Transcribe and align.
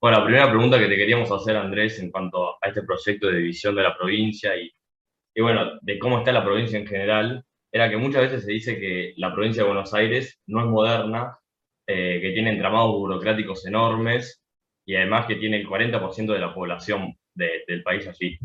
Bueno, 0.00 0.18
la 0.18 0.24
primera 0.24 0.48
pregunta 0.48 0.78
que 0.78 0.86
te 0.86 0.96
queríamos 0.96 1.30
hacer, 1.32 1.56
Andrés, 1.56 1.98
en 1.98 2.10
cuanto 2.10 2.50
a 2.62 2.68
este 2.68 2.82
proyecto 2.82 3.26
de 3.26 3.38
división 3.38 3.74
de 3.74 3.82
la 3.82 3.96
provincia 3.96 4.56
y, 4.56 4.70
y 5.34 5.40
bueno, 5.42 5.72
de 5.82 5.98
cómo 5.98 6.18
está 6.18 6.30
la 6.32 6.44
provincia 6.44 6.78
en 6.78 6.86
general, 6.86 7.44
era 7.72 7.90
que 7.90 7.96
muchas 7.96 8.22
veces 8.22 8.44
se 8.44 8.52
dice 8.52 8.78
que 8.78 9.14
la 9.16 9.32
provincia 9.34 9.62
de 9.62 9.68
Buenos 9.68 9.92
Aires 9.94 10.40
no 10.46 10.60
es 10.60 10.66
moderna, 10.66 11.38
eh, 11.86 12.20
que 12.20 12.30
tiene 12.30 12.50
entramados 12.50 12.92
burocráticos 12.92 13.66
enormes 13.66 14.40
y 14.84 14.94
además 14.94 15.26
que 15.26 15.36
tiene 15.36 15.58
el 15.60 15.66
40% 15.66 16.32
de 16.32 16.38
la 16.38 16.54
población 16.54 17.14
del 17.34 17.82
país 17.82 18.06
allí. 18.06 18.38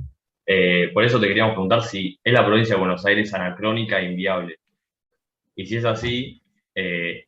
Eh, 0.46 0.90
por 0.94 1.04
eso 1.04 1.20
te 1.20 1.28
queríamos 1.28 1.54
preguntar 1.54 1.84
si 1.84 2.20
es 2.24 2.34
la 2.34 2.46
provincia 2.46 2.76
de 2.76 2.80
Buenos 2.80 3.06
Aires 3.06 3.34
anacrónica 3.34 4.00
e 4.00 4.06
inviable. 4.12 4.58
Y 5.56 5.66
si 5.66 5.78
es 5.78 5.86
así, 5.86 6.42
eh, 6.76 7.26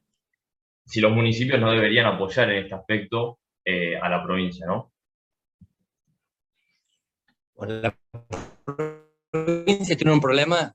si 0.85 1.01
los 1.01 1.11
municipios 1.11 1.59
no 1.59 1.71
deberían 1.71 2.07
apoyar 2.07 2.51
en 2.51 2.63
este 2.63 2.75
aspecto 2.75 3.39
eh, 3.65 3.97
a 3.97 4.07
la 4.07 4.23
provincia, 4.23 4.65
¿no? 4.67 4.93
Bueno, 7.55 7.73
la 7.81 7.97
provincia 9.31 9.97
tiene 9.97 10.13
un 10.13 10.21
problema 10.21 10.71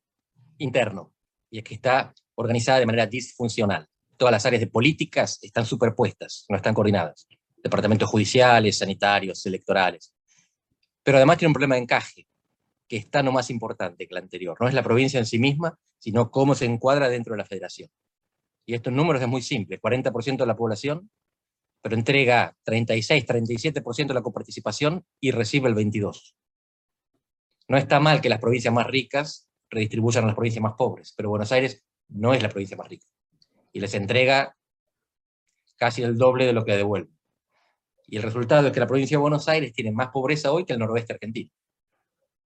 interno, 0.58 1.12
y 1.50 1.58
es 1.58 1.64
que 1.64 1.74
está 1.74 2.12
organizada 2.34 2.80
de 2.80 2.86
manera 2.86 3.06
disfuncional. 3.06 3.86
Todas 4.16 4.32
las 4.32 4.44
áreas 4.44 4.60
de 4.60 4.66
políticas 4.66 5.38
están 5.40 5.64
superpuestas, 5.66 6.46
no 6.48 6.56
están 6.56 6.74
coordinadas. 6.74 7.28
Departamentos 7.62 8.08
judiciales, 8.08 8.78
sanitarios, 8.78 9.46
electorales. 9.46 10.12
Pero 11.02 11.18
además 11.18 11.38
tiene 11.38 11.50
un 11.50 11.54
problema 11.54 11.76
de 11.76 11.82
encaje, 11.82 12.26
que 12.88 12.96
está 12.96 13.22
no 13.22 13.30
más 13.30 13.50
importante 13.50 14.08
que 14.08 14.14
el 14.14 14.22
anterior. 14.22 14.56
No 14.60 14.66
es 14.66 14.74
la 14.74 14.82
provincia 14.82 15.20
en 15.20 15.26
sí 15.26 15.38
misma, 15.38 15.78
sino 15.98 16.30
cómo 16.30 16.56
se 16.56 16.64
encuadra 16.64 17.08
dentro 17.08 17.34
de 17.34 17.38
la 17.38 17.44
federación. 17.44 17.88
Y 18.66 18.74
estos 18.74 18.92
números 18.92 19.22
es 19.22 19.28
muy 19.28 19.42
simple, 19.42 19.80
40% 19.80 20.38
de 20.38 20.46
la 20.46 20.56
población 20.56 21.08
pero 21.82 21.96
entrega 21.96 22.56
36, 22.64 23.26
37% 23.26 24.06
de 24.08 24.14
la 24.14 24.22
coparticipación 24.22 25.04
y 25.20 25.30
recibe 25.30 25.68
el 25.68 25.74
22%. 25.74 26.34
No 27.68 27.76
está 27.76 28.00
mal 28.00 28.20
que 28.20 28.28
las 28.28 28.40
provincias 28.40 28.74
más 28.74 28.86
ricas 28.86 29.48
redistribuyan 29.70 30.24
a 30.24 30.28
las 30.28 30.36
provincias 30.36 30.62
más 30.62 30.74
pobres, 30.74 31.14
pero 31.16 31.30
Buenos 31.30 31.52
Aires 31.52 31.84
no 32.08 32.34
es 32.34 32.42
la 32.42 32.48
provincia 32.48 32.76
más 32.76 32.88
rica. 32.88 33.06
Y 33.72 33.80
les 33.80 33.94
entrega 33.94 34.56
casi 35.76 36.02
el 36.02 36.18
doble 36.18 36.46
de 36.46 36.52
lo 36.52 36.64
que 36.64 36.76
devuelve. 36.76 37.10
Y 38.06 38.16
el 38.16 38.24
resultado 38.24 38.66
es 38.66 38.72
que 38.72 38.80
la 38.80 38.88
provincia 38.88 39.16
de 39.16 39.22
Buenos 39.22 39.48
Aires 39.48 39.72
tiene 39.72 39.92
más 39.92 40.08
pobreza 40.08 40.50
hoy 40.50 40.64
que 40.64 40.72
el 40.72 40.80
noroeste 40.80 41.12
argentino, 41.12 41.50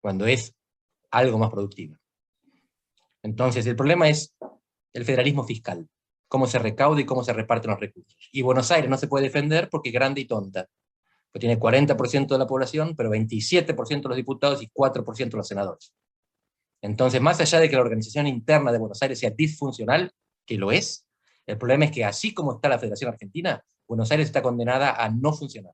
cuando 0.02 0.28
es 0.28 0.54
algo 1.10 1.38
más 1.38 1.50
productivo. 1.50 1.96
Entonces, 3.24 3.66
el 3.66 3.78
problema 3.78 4.10
es 4.10 4.36
el 4.92 5.06
federalismo 5.06 5.46
fiscal 5.46 5.88
cómo 6.34 6.48
se 6.48 6.58
recauda 6.58 7.00
y 7.00 7.06
cómo 7.06 7.24
se 7.24 7.32
reparten 7.32 7.70
los 7.70 7.80
recursos. 7.80 8.18
Y 8.32 8.42
Buenos 8.42 8.72
Aires 8.72 8.90
no 8.90 8.98
se 8.98 9.08
puede 9.08 9.26
defender 9.26 9.70
porque 9.70 9.90
es 9.90 9.94
grande 9.94 10.20
y 10.20 10.26
tonta. 10.26 10.68
Pues 11.32 11.40
tiene 11.40 11.60
40% 11.60 12.28
de 12.28 12.38
la 12.40 12.48
población, 12.48 12.96
pero 12.96 13.12
27% 13.12 14.02
de 14.02 14.08
los 14.10 14.18
diputados 14.18 14.64
y 14.64 14.68
4% 14.68 15.30
de 15.30 15.38
los 15.38 15.48
senadores. 15.48 15.94
Entonces, 16.82 17.22
más 17.22 17.40
allá 17.40 17.60
de 17.60 17.70
que 17.70 17.76
la 17.76 17.84
organización 17.84 18.26
interna 18.26 18.72
de 18.72 18.80
Buenos 18.80 19.00
Aires 19.04 19.20
sea 19.20 19.30
disfuncional, 19.30 20.12
que 20.44 20.58
lo 20.58 20.72
es, 20.72 21.06
el 21.46 21.60
problema 21.60 21.86
es 21.86 21.92
que 21.92 22.04
así 22.04 22.34
como 22.34 22.56
está 22.56 22.68
la 22.68 22.80
Federación 22.80 23.12
Argentina, 23.12 23.64
Buenos 23.88 24.10
Aires 24.10 24.26
está 24.26 24.42
condenada 24.42 25.04
a 25.06 25.10
no 25.10 25.34
funcionar. 25.34 25.74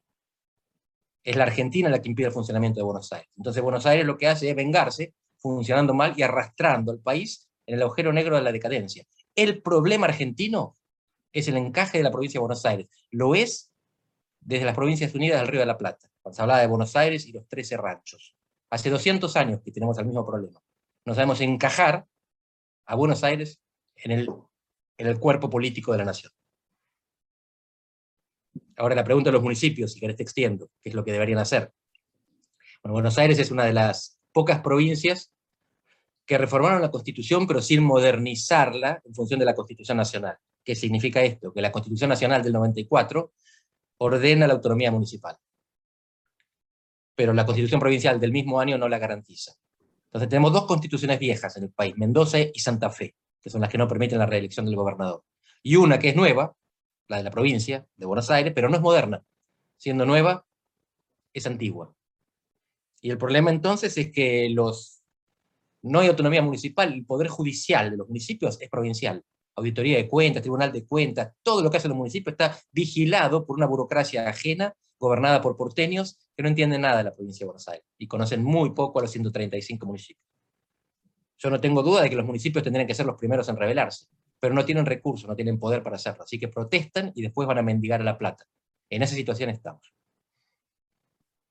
Es 1.24 1.38
la 1.38 1.44
Argentina 1.44 1.88
la 1.88 2.02
que 2.02 2.10
impide 2.10 2.28
el 2.28 2.34
funcionamiento 2.34 2.82
de 2.82 2.84
Buenos 2.84 3.10
Aires. 3.14 3.30
Entonces 3.38 3.64
Buenos 3.64 3.86
Aires 3.86 4.06
lo 4.06 4.18
que 4.18 4.28
hace 4.28 4.50
es 4.50 4.56
vengarse, 4.58 5.14
funcionando 5.38 5.94
mal 5.94 6.16
y 6.18 6.22
arrastrando 6.22 6.92
al 6.92 7.00
país 7.00 7.50
en 7.66 7.76
el 7.76 7.82
agujero 7.82 8.12
negro 8.12 8.36
de 8.36 8.42
la 8.42 8.52
decadencia. 8.52 9.06
El 9.40 9.62
problema 9.62 10.06
argentino 10.06 10.78
es 11.32 11.48
el 11.48 11.56
encaje 11.56 11.98
de 11.98 12.04
la 12.04 12.12
provincia 12.12 12.40
de 12.40 12.42
Buenos 12.42 12.66
Aires. 12.66 12.90
Lo 13.10 13.36
es 13.36 13.72
desde 14.42 14.66
las 14.66 14.76
Provincias 14.76 15.16
Unidas 15.16 15.40
del 15.40 15.48
Río 15.48 15.62
de 15.62 15.66
la 15.66 15.78
Plata, 15.78 16.12
cuando 16.22 16.36
se 16.36 16.42
hablaba 16.42 16.60
de 16.60 16.68
Buenos 16.68 16.94
Aires 16.98 17.26
y 17.26 17.32
los 17.32 17.48
13 17.48 17.78
ranchos. 17.78 18.36
Hace 18.70 18.90
200 18.90 19.34
años 19.38 19.62
que 19.64 19.72
tenemos 19.72 19.98
el 19.98 20.08
mismo 20.08 20.26
problema. 20.26 20.62
No 21.06 21.16
sabemos 21.16 21.40
encajar 21.40 22.06
a 22.86 22.96
Buenos 22.96 23.24
Aires 23.24 23.62
en 23.96 24.12
el, 24.12 25.20
cuerpo 25.20 25.50
político 25.50 25.94
de 25.94 26.00
la 26.00 26.04
nación. 26.04 26.34
Ahora 28.76 28.94
la 28.94 29.06
pregunta 29.06 29.30
de 29.30 29.36
los 29.36 29.44
municipios, 29.44 29.94
si 29.94 30.02
querés 30.02 30.18
te 30.18 30.24
extiendo, 30.24 30.70
qué 30.82 30.90
es 30.90 30.96
lo 30.96 31.06
que 31.06 31.14
deberían 31.14 31.40
hacer. 31.40 31.72
Bueno, 32.84 32.92
Buenos 32.92 33.18
Aires 33.18 33.40
es 33.40 33.52
una 33.52 33.64
de 33.64 33.72
las 33.72 34.20
pocas 34.34 34.60
provincias 34.60 35.32
que 36.30 36.38
reformaron 36.38 36.80
la 36.80 36.92
Constitución 36.92 37.48
pero 37.48 37.60
sin 37.60 37.84
modernizarla 37.84 39.02
en 39.04 39.16
función 39.16 39.40
de 39.40 39.48
la 39.48 39.56
Constitución 39.56 39.98
Nacional. 39.98 40.38
¿Qué 40.64 40.76
significa 40.76 41.24
esto? 41.24 41.52
Que 41.52 41.60
la 41.60 41.72
Constitución 41.72 42.08
Nacional 42.08 42.44
del 42.44 42.54
94 42.54 43.34
ordena 43.98 44.46
la 44.46 44.54
autonomía 44.54 44.92
municipal, 44.92 45.36
pero 47.16 47.34
la 47.34 47.48
Constitución 47.48 47.80
Provincial 47.80 48.20
del 48.20 48.32
mismo 48.32 48.60
año 48.60 48.78
no 48.78 48.88
la 48.88 49.00
garantiza. 49.00 49.54
Entonces 50.06 50.30
tenemos 50.30 50.54
dos 50.54 50.68
constituciones 50.68 51.18
viejas 51.18 51.58
en 51.58 51.64
el 51.64 51.72
país, 51.72 51.98
Mendoza 51.98 52.38
y 52.40 52.60
Santa 52.60 52.92
Fe, 52.92 53.16
que 53.42 53.50
son 53.50 53.62
las 53.62 53.72
que 53.72 53.80
no 53.80 53.88
permiten 53.88 54.20
la 54.20 54.28
reelección 54.28 54.68
del 54.68 54.76
gobernador. 54.76 55.24
Y 55.64 55.78
una 55.78 55.98
que 55.98 56.10
es 56.10 56.16
nueva, 56.16 56.56
la 57.08 57.18
de 57.18 57.24
la 57.24 57.32
provincia 57.32 57.88
de 57.98 58.06
Buenos 58.06 58.30
Aires, 58.30 58.54
pero 58.54 58.70
no 58.70 58.76
es 58.76 58.84
moderna. 58.84 59.24
Siendo 59.78 60.06
nueva, 60.06 60.46
es 61.34 61.48
antigua. 61.48 61.92
Y 63.02 63.10
el 63.10 63.18
problema 63.18 63.50
entonces 63.50 63.98
es 63.98 64.12
que 64.12 64.48
los 64.52 64.99
no 65.82 66.00
hay 66.00 66.08
autonomía 66.08 66.42
municipal, 66.42 66.94
el 66.94 67.06
poder 67.06 67.28
judicial 67.28 67.92
de 67.92 67.98
los 67.98 68.08
municipios 68.08 68.60
es 68.62 68.70
provincial. 68.70 69.24
Auditoría 69.56 69.98
de 69.98 70.08
cuentas, 70.08 70.42
tribunal 70.42 70.72
de 70.72 70.86
cuentas, 70.86 71.34
todo 71.44 71.62
lo 71.62 71.70
que 71.70 71.78
hacen 71.78 71.90
los 71.90 71.98
municipios 71.98 72.34
está 72.34 72.58
vigilado 72.72 73.46
por 73.46 73.58
una 73.58 73.66
burocracia 73.66 74.28
ajena, 74.28 74.74
gobernada 74.98 75.42
por 75.42 75.58
porteños, 75.58 76.18
que 76.36 76.44
no 76.44 76.50
entienden 76.50 76.82
nada 76.82 76.98
de 76.98 77.04
la 77.06 77.16
provincia 77.16 77.44
de 77.44 77.48
Buenos 77.48 77.68
Aires, 77.68 77.86
y 77.98 78.08
conocen 78.08 78.44
muy 78.44 78.72
poco 78.72 79.00
a 79.00 79.04
los 79.04 79.12
135 79.12 79.86
municipios. 79.86 80.26
Yo 81.38 81.50
no 81.50 81.60
tengo 81.62 81.82
duda 81.84 82.02
de 82.02 82.10
que 82.10 82.16
los 82.16 82.26
municipios 82.26 82.64
tendrían 82.64 82.88
que 82.88 82.94
ser 82.94 83.06
los 83.06 83.16
primeros 83.16 83.48
en 83.48 83.56
rebelarse, 83.56 84.08
pero 84.40 84.54
no 84.54 84.66
tienen 84.66 84.86
recursos, 84.86 85.28
no 85.28 85.36
tienen 85.36 85.58
poder 85.58 85.84
para 85.84 85.96
hacerlo, 85.96 86.24
así 86.24 86.38
que 86.38 86.50
protestan 86.50 87.12
y 87.16 87.22
después 87.22 87.48
van 87.48 87.58
a 87.58 87.62
mendigar 87.62 88.02
a 88.02 88.04
la 88.04 88.18
plata. 88.18 88.46
En 88.90 89.04
esa 89.04 89.16
situación 89.16 89.50
estamos. 89.50 89.94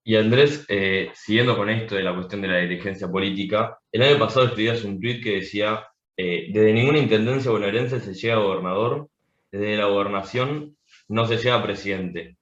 Y 0.09 0.17
Andrés, 0.17 0.65
eh, 0.71 1.11
siguiendo 1.13 1.55
con 1.55 1.69
esto 1.69 1.95
de 1.95 2.03
la 2.03 2.15
cuestión 2.15 2.41
de 2.41 2.49
la 2.49 2.57
dirigencia 2.61 3.09
política, 3.09 3.79
el 3.93 4.01
año 4.01 4.19
pasado 4.19 4.47
escribías 4.47 4.83
un 4.83 4.99
tweet 4.99 5.21
que 5.21 5.41
decía, 5.41 5.87
eh, 6.17 6.49
desde 6.51 6.73
ninguna 6.73 6.97
intendencia 6.97 7.51
bonaerense 7.51 8.01
se 8.01 8.15
llega 8.15 8.37
gobernador, 8.37 9.11
desde 9.53 9.77
la 9.77 9.85
gobernación 9.85 10.79
no 11.09 11.27
se 11.27 11.37
llega 11.37 11.63
presidente. 11.63 12.39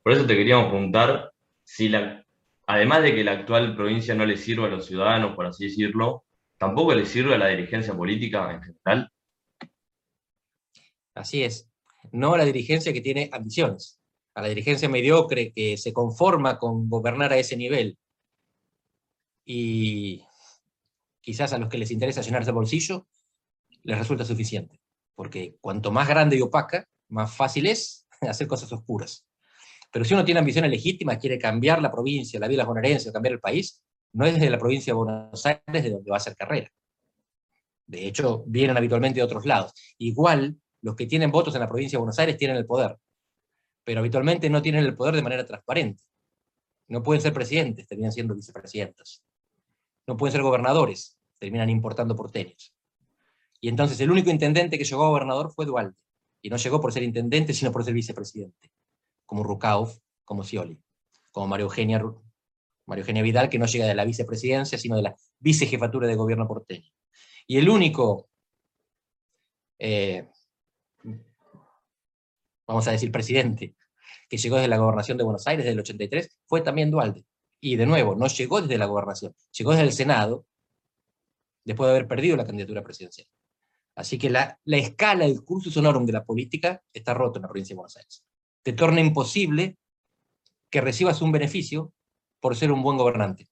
Por 0.00 0.12
eso 0.12 0.26
te 0.26 0.36
queríamos 0.36 0.68
preguntar 0.68 1.32
si 1.64 1.88
la, 1.88 2.24
además 2.68 3.02
de 3.02 3.12
que 3.12 3.24
la 3.24 3.32
actual 3.32 3.74
provincia 3.74 4.14
no 4.14 4.24
le 4.24 4.36
sirve 4.36 4.66
a 4.66 4.68
los 4.68 4.86
ciudadanos, 4.86 5.34
por 5.34 5.46
así 5.46 5.64
decirlo, 5.64 6.22
tampoco 6.56 6.94
le 6.94 7.04
sirve 7.04 7.34
a 7.34 7.38
la 7.38 7.48
dirigencia 7.48 7.94
política 7.94 8.48
en 8.52 8.62
general. 8.62 9.10
Así 11.16 11.42
es. 11.42 11.68
No 12.12 12.34
a 12.34 12.38
la 12.38 12.44
dirigencia 12.44 12.92
que 12.92 13.00
tiene 13.00 13.28
ambiciones 13.32 13.97
a 14.38 14.42
la 14.42 14.48
dirigencia 14.48 14.88
mediocre 14.88 15.52
que 15.52 15.76
se 15.76 15.92
conforma 15.92 16.60
con 16.60 16.88
gobernar 16.88 17.32
a 17.32 17.38
ese 17.38 17.56
nivel, 17.56 17.98
y 19.44 20.22
quizás 21.20 21.52
a 21.52 21.58
los 21.58 21.68
que 21.68 21.76
les 21.76 21.90
interesa 21.90 22.20
llenarse 22.20 22.50
el 22.50 22.54
bolsillo, 22.54 23.08
les 23.82 23.98
resulta 23.98 24.24
suficiente. 24.24 24.80
Porque 25.16 25.56
cuanto 25.60 25.90
más 25.90 26.06
grande 26.06 26.36
y 26.36 26.40
opaca, 26.40 26.86
más 27.08 27.34
fácil 27.34 27.66
es 27.66 28.06
hacer 28.20 28.46
cosas 28.46 28.70
oscuras. 28.72 29.26
Pero 29.90 30.04
si 30.04 30.14
uno 30.14 30.24
tiene 30.24 30.38
ambiciones 30.38 30.70
legítimas, 30.70 31.18
quiere 31.18 31.36
cambiar 31.36 31.82
la 31.82 31.90
provincia, 31.90 32.38
la 32.38 32.46
vida 32.46 32.64
bonaerense, 32.64 33.12
cambiar 33.12 33.32
el 33.32 33.40
país, 33.40 33.82
no 34.12 34.24
es 34.24 34.34
desde 34.34 34.50
la 34.50 34.58
provincia 34.58 34.92
de 34.92 34.98
Buenos 34.98 35.46
Aires 35.46 35.64
de 35.66 35.90
donde 35.90 36.10
va 36.12 36.16
a 36.16 36.18
hacer 36.18 36.36
carrera. 36.36 36.70
De 37.86 38.06
hecho, 38.06 38.44
vienen 38.46 38.76
habitualmente 38.76 39.18
de 39.18 39.24
otros 39.24 39.46
lados. 39.46 39.72
Igual, 39.98 40.60
los 40.82 40.94
que 40.94 41.06
tienen 41.06 41.32
votos 41.32 41.56
en 41.56 41.60
la 41.60 41.68
provincia 41.68 41.96
de 41.96 42.02
Buenos 42.02 42.20
Aires 42.20 42.36
tienen 42.36 42.56
el 42.56 42.66
poder 42.66 42.96
pero 43.88 44.00
habitualmente 44.00 44.50
no 44.50 44.60
tienen 44.60 44.84
el 44.84 44.94
poder 44.94 45.14
de 45.14 45.22
manera 45.22 45.46
transparente. 45.46 46.04
No 46.88 47.02
pueden 47.02 47.22
ser 47.22 47.32
presidentes, 47.32 47.86
terminan 47.86 48.12
siendo 48.12 48.34
vicepresidentes. 48.34 49.24
No 50.06 50.14
pueden 50.14 50.32
ser 50.32 50.42
gobernadores, 50.42 51.18
terminan 51.38 51.70
importando 51.70 52.14
porteños. 52.14 52.76
Y 53.62 53.70
entonces 53.70 53.98
el 54.00 54.10
único 54.10 54.28
intendente 54.28 54.76
que 54.76 54.84
llegó 54.84 55.04
a 55.04 55.08
gobernador 55.08 55.50
fue 55.54 55.64
Dualde, 55.64 55.96
y 56.42 56.50
no 56.50 56.58
llegó 56.58 56.82
por 56.82 56.92
ser 56.92 57.02
intendente, 57.02 57.54
sino 57.54 57.72
por 57.72 57.82
ser 57.82 57.94
vicepresidente, 57.94 58.70
como 59.24 59.42
Rukauf, 59.42 59.96
como 60.22 60.44
Scioli, 60.44 60.78
como 61.32 61.46
María 61.46 61.64
Eugenia, 61.64 62.04
María 62.84 63.00
Eugenia 63.00 63.22
Vidal, 63.22 63.48
que 63.48 63.58
no 63.58 63.64
llega 63.64 63.86
de 63.86 63.94
la 63.94 64.04
vicepresidencia, 64.04 64.76
sino 64.76 64.96
de 64.96 65.02
la 65.04 65.16
vicejefatura 65.38 66.06
de 66.06 66.14
gobierno 66.14 66.46
porteño. 66.46 66.92
Y 67.46 67.56
el 67.56 67.70
único 67.70 68.28
eh, 69.78 70.28
vamos 72.68 72.86
a 72.86 72.92
decir 72.92 73.10
presidente, 73.10 73.74
que 74.28 74.36
llegó 74.36 74.56
desde 74.56 74.68
la 74.68 74.76
gobernación 74.76 75.16
de 75.18 75.24
Buenos 75.24 75.46
Aires 75.46 75.64
desde 75.64 75.72
el 75.72 75.80
83, 75.80 76.38
fue 76.46 76.60
también 76.60 76.90
Dualde. 76.90 77.24
Y 77.60 77.76
de 77.76 77.86
nuevo, 77.86 78.14
no 78.14 78.28
llegó 78.28 78.60
desde 78.60 78.78
la 78.78 78.86
gobernación, 78.86 79.34
llegó 79.50 79.72
desde 79.72 79.84
el 79.84 79.92
Senado, 79.92 80.46
después 81.64 81.88
de 81.88 81.96
haber 81.96 82.06
perdido 82.06 82.36
la 82.36 82.44
candidatura 82.46 82.82
presidencial. 82.82 83.26
Así 83.96 84.16
que 84.16 84.30
la, 84.30 84.60
la 84.64 84.76
escala, 84.76 85.24
el 85.24 85.42
curso 85.44 85.76
honorum 85.80 86.06
de 86.06 86.12
la 86.12 86.24
política 86.24 86.80
está 86.92 87.14
roto 87.14 87.38
en 87.38 87.42
la 87.42 87.48
provincia 87.48 87.74
de 87.74 87.78
Buenos 87.78 87.96
Aires. 87.96 88.24
Te 88.62 88.72
torna 88.72 89.00
imposible 89.00 89.76
que 90.70 90.80
recibas 90.80 91.20
un 91.20 91.32
beneficio 91.32 91.92
por 92.40 92.54
ser 92.54 92.70
un 92.70 92.82
buen 92.82 92.96
gobernante. 92.96 93.48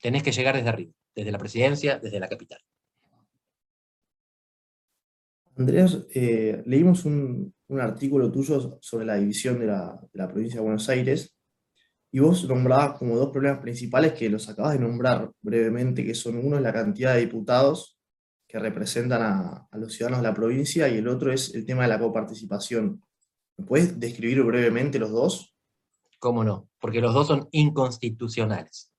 Tenés 0.00 0.22
que 0.22 0.32
llegar 0.32 0.54
desde 0.54 0.68
arriba, 0.68 0.92
desde 1.14 1.32
la 1.32 1.38
presidencia, 1.38 1.98
desde 1.98 2.20
la 2.20 2.28
capital. 2.28 2.60
Andrés, 5.56 6.06
eh, 6.14 6.62
leímos 6.66 7.04
un, 7.04 7.54
artículo 7.80 8.30
tuyo 8.30 8.78
sobre 8.80 9.06
la 9.06 9.16
división 9.16 9.58
de 9.58 9.66
la, 9.66 10.28
provincia 10.28 10.60
de 10.60 10.64
Buenos 10.64 10.88
Aires 10.88 11.36
y 12.12 12.20
vos 12.20 12.46
nombrabas 12.48 12.98
como 12.98 13.16
dos 13.16 13.30
problemas 13.30 13.60
principales 13.60 14.12
que 14.12 14.28
los 14.28 14.48
acabas 14.48 14.74
de 14.74 14.78
nombrar 14.78 15.32
brevemente, 15.40 16.04
que 16.04 16.14
son 16.14 16.36
uno 16.38 16.56
es 16.56 16.62
la 16.62 16.72
cantidad 16.72 17.14
de 17.14 17.20
diputados 17.20 17.98
que 18.46 18.58
representan 18.58 19.22
a, 19.22 19.68
a 19.70 19.78
los 19.78 19.94
ciudadanos 19.94 20.22
de 20.22 20.28
la 20.28 20.34
provincia 20.34 20.88
y 20.88 20.98
el 20.98 21.08
otro 21.08 21.32
es 21.32 21.54
el 21.54 21.64
tema 21.64 21.82
de 21.82 21.88
la 21.88 21.98
coparticipación. 21.98 23.02
¿Me 23.56 23.64
puedes 23.64 23.98
describir 23.98 24.42
brevemente 24.44 24.98
los 24.98 25.10
dos? 25.10 25.56
¿Cómo 26.18 26.44
no? 26.44 26.68
Porque 26.78 27.00
los 27.00 27.14
dos 27.14 27.26
son 27.26 27.48
inconstitucionales. 27.50 28.92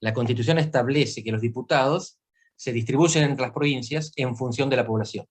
La 0.00 0.14
Constitución 0.14 0.58
establece 0.58 1.22
que 1.22 1.32
los 1.32 1.42
diputados 1.42 2.18
se 2.56 2.72
distribuyen 2.72 3.24
entre 3.24 3.42
las 3.42 3.52
provincias 3.52 4.12
en 4.16 4.34
función 4.36 4.70
de 4.70 4.76
la 4.76 4.86
población. 4.86 5.26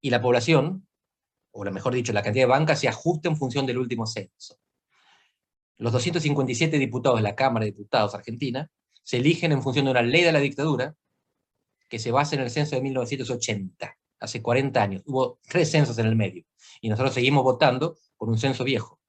Y 0.00 0.10
la 0.10 0.20
población, 0.20 0.86
o 1.50 1.64
mejor 1.64 1.94
dicho, 1.94 2.12
la 2.12 2.22
cantidad 2.22 2.44
de 2.44 2.50
bancas, 2.50 2.80
se 2.80 2.88
ajusta 2.88 3.28
en 3.28 3.36
función 3.36 3.66
del 3.66 3.78
último 3.78 4.06
censo. 4.06 4.58
Los 5.78 5.92
257 5.92 6.78
diputados 6.78 7.18
de 7.18 7.22
la 7.22 7.36
Cámara 7.36 7.64
de 7.64 7.72
Diputados 7.72 8.14
Argentina 8.14 8.70
se 9.02 9.18
eligen 9.18 9.52
en 9.52 9.62
función 9.62 9.84
de 9.84 9.92
una 9.92 10.02
ley 10.02 10.22
de 10.22 10.32
la 10.32 10.40
dictadura 10.40 10.94
que 11.88 11.98
se 11.98 12.10
basa 12.10 12.34
en 12.34 12.42
el 12.42 12.50
censo 12.50 12.76
de 12.76 12.82
1980, 12.82 13.96
hace 14.20 14.42
40 14.42 14.82
años. 14.82 15.02
Hubo 15.06 15.38
tres 15.48 15.70
censos 15.70 15.98
en 15.98 16.06
el 16.06 16.16
medio, 16.16 16.44
y 16.80 16.88
nosotros 16.88 17.14
seguimos 17.14 17.44
votando 17.44 17.96
con 18.16 18.28
un 18.28 18.38
censo 18.38 18.64
viejo. 18.64 19.00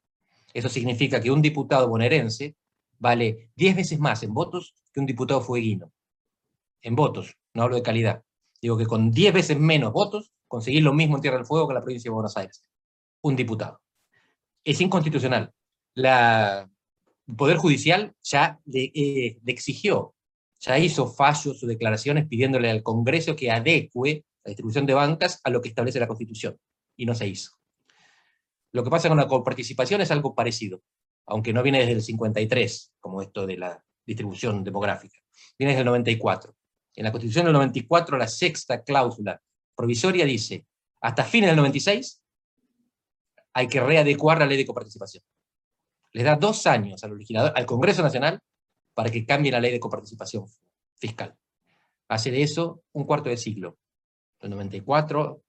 Eso 0.53 0.69
significa 0.69 1.19
que 1.21 1.31
un 1.31 1.42
diputado 1.42 1.88
bonaerense 1.88 2.56
vale 2.97 3.51
10 3.56 3.75
veces 3.75 4.00
más 4.00 4.24
en 4.24 4.33
votos 4.33 4.75
que 4.94 5.00
un 5.00 5.06
diputado 5.06 5.42
fueguino. 5.42 5.92
En 6.81 6.95
votos, 6.95 7.38
no 7.53 7.63
hablo 7.63 7.75
de 7.75 7.83
calidad. 7.83 8.24
Digo 8.62 8.77
que 8.77 8.85
con 8.85 9.12
10 9.12 9.33
veces 9.33 9.59
menos 9.59 9.92
votos 9.92 10.31
conseguir 10.50 10.84
lo 10.84 10.94
mismo 10.94 11.16
en 11.16 11.22
Tierra 11.22 11.38
del 11.38 11.46
Fuego 11.46 11.68
que 11.68 11.72
en 11.72 11.75
la 11.75 11.84
provincia 11.84 12.10
de 12.10 12.13
Buenos 12.13 12.36
Aires. 12.36 12.66
Un 13.22 13.36
diputado. 13.38 13.80
Es 14.63 14.81
inconstitucional. 14.81 15.54
El 15.96 17.36
Poder 17.38 17.57
Judicial 17.57 18.13
ya 18.24 18.60
eh, 18.74 19.38
le, 19.42 19.51
exigió, 19.51 20.16
ya 20.60 20.78
hizo 20.80 21.07
fallos 21.07 21.63
o 21.63 21.68
declaraciones 21.68 22.28
pidiéndole 22.28 22.69
al 22.69 22.84
Congreso 22.84 23.36
que 23.36 23.51
adecue 23.51 24.25
la 24.44 24.50
distribución 24.50 24.86
de 24.86 24.96
bancas 24.96 25.40
a 25.44 25.50
lo 25.50 25.62
que 25.62 25.69
establece 25.69 26.00
la 26.00 26.07
Constitución, 26.07 26.57
y 26.98 27.06
no 27.06 27.13
se 27.13 27.28
hizo. 27.28 27.52
Lo 28.72 28.84
que 28.84 28.90
pasa 28.90 29.07
con 29.07 29.18
la 29.18 29.28
coparticipación 29.28 30.02
es 30.02 30.12
algo 30.12 30.34
parecido, 30.34 30.81
aunque 31.28 31.54
no 31.54 31.62
viene 31.62 31.80
desde 31.80 31.94
el 31.94 32.02
53, 32.02 32.94
como 33.00 33.22
esto 33.22 33.45
de 33.45 33.57
la 33.57 33.84
distribución 34.06 34.63
demográfica, 34.63 35.18
viene 35.57 35.74
desde 35.74 35.81
el 35.81 35.88
94. 35.88 36.56
En 36.95 37.04
la 37.04 37.12
Constitución 37.12 37.45
del 37.45 37.54
94, 37.54 38.18
la 38.18 38.28
sexta 38.28 38.84
cláusula 38.84 39.40
provisoria 39.80 40.26
dice, 40.26 40.66
hasta 41.00 41.24
fines 41.24 41.50
del 41.50 41.56
96 41.56 42.22
hay 43.54 43.68
que 43.70 43.80
readecuar 43.80 44.38
la 44.38 44.46
ley 44.46 44.58
de 44.58 44.66
coparticipación. 44.66 45.24
Les 46.12 46.26
da 46.26 46.36
dos 46.36 46.68
años 46.68 47.02
al 47.06 47.18
legislador, 47.18 47.54
al 47.56 47.66
Congreso 47.66 48.04
Nacional, 48.04 48.42
para 48.94 49.10
que 49.10 49.26
cambie 49.26 49.54
la 49.54 49.62
ley 49.62 49.72
de 49.72 49.80
coparticipación 49.80 50.44
fiscal. 50.98 51.34
Hace 52.10 52.30
de 52.30 52.42
eso 52.42 52.84
un 52.92 53.06
cuarto 53.06 53.30
de 53.30 53.38
siglo. 53.38 53.78
El 54.42 54.50
94, 54.50 55.42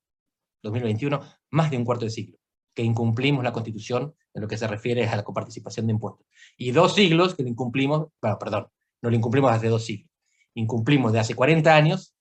2021, 0.62 1.20
más 1.50 1.72
de 1.72 1.78
un 1.78 1.84
cuarto 1.84 2.04
de 2.04 2.12
siglo, 2.12 2.38
que 2.72 2.84
incumplimos 2.84 3.42
la 3.42 3.50
Constitución 3.52 4.14
en 4.32 4.42
lo 4.42 4.46
que 4.46 4.56
se 4.56 4.68
refiere 4.68 5.08
a 5.08 5.16
la 5.16 5.24
coparticipación 5.24 5.88
de 5.88 5.94
impuestos. 5.94 6.24
Y 6.56 6.70
dos 6.70 6.94
siglos 6.94 7.34
que 7.34 7.42
incumplimos, 7.42 8.06
bueno, 8.22 8.38
perdón, 8.38 8.68
no 9.02 9.10
lo 9.10 9.16
incumplimos 9.16 9.50
hace 9.50 9.66
dos 9.66 9.84
siglos. 9.84 10.08
Incumplimos 10.54 11.12
de 11.12 11.18
hace 11.18 11.34
40 11.34 11.74
años 11.74 12.14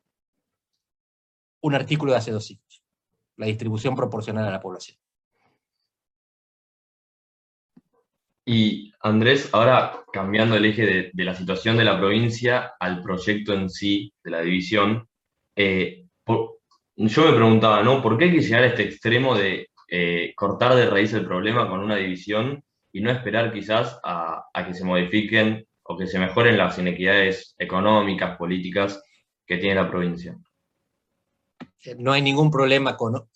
un 1.62 1.76
artículo 1.76 2.12
de 2.12 2.18
hace 2.18 2.32
dos 2.32 2.46
siglos, 2.46 2.84
la 3.38 3.48
distribución 3.48 3.96
proporcional 3.96 4.48
a 4.48 4.52
la 4.52 4.62
población. 4.62 4.98
Y 8.46 8.92
Andrés, 9.02 9.50
ahora 9.54 10.04
cambiando 10.12 10.56
el 10.56 10.66
eje 10.66 11.12
de, 11.14 11.24
la 11.24 11.36
situación 11.36 11.78
de 11.78 11.84
la 11.84 12.00
provincia 12.00 12.74
al 12.80 13.04
proyecto 13.04 13.54
en 13.54 13.70
sí 13.70 14.12
de 14.24 14.32
la 14.32 14.42
división, 14.42 15.08
eh, 15.56 16.06
yo 16.96 17.26
me 17.26 17.34
preguntaba, 17.34 17.84
¿no? 17.84 18.02
¿Por 18.02 18.18
qué 18.18 18.26
hay 18.26 18.32
que 18.32 18.42
llegar 18.42 18.64
a 18.64 18.68
este 18.68 18.84
extremo 18.84 19.36
de 19.36 19.70
eh, 19.88 20.34
cortar 20.36 20.76
de 20.76 20.90
raíz 20.90 21.14
el 21.14 21.26
problema 21.26 21.70
con 21.70 21.80
una 21.82 21.96
división 21.96 22.64
y 22.92 23.02
no 23.02 23.12
esperar 23.12 23.54
quizás 23.54 24.00
a, 24.04 24.46
a, 24.52 24.66
que 24.66 24.74
se 24.74 24.84
modifiquen 24.84 25.66
o 25.84 25.96
que 25.96 26.08
se 26.08 26.20
mejoren 26.20 26.58
las 26.58 26.78
inequidades 26.80 27.56
económicas, 27.58 28.36
políticas 28.36 29.02
que 29.46 29.58
tiene 29.58 29.76
la 29.76 29.90
provincia? 29.90 30.36
Eh, 31.84 31.96
no 31.98 32.12
hay 32.12 32.22
ningún 32.22 32.52
problema 32.52 32.98
con 32.98 33.30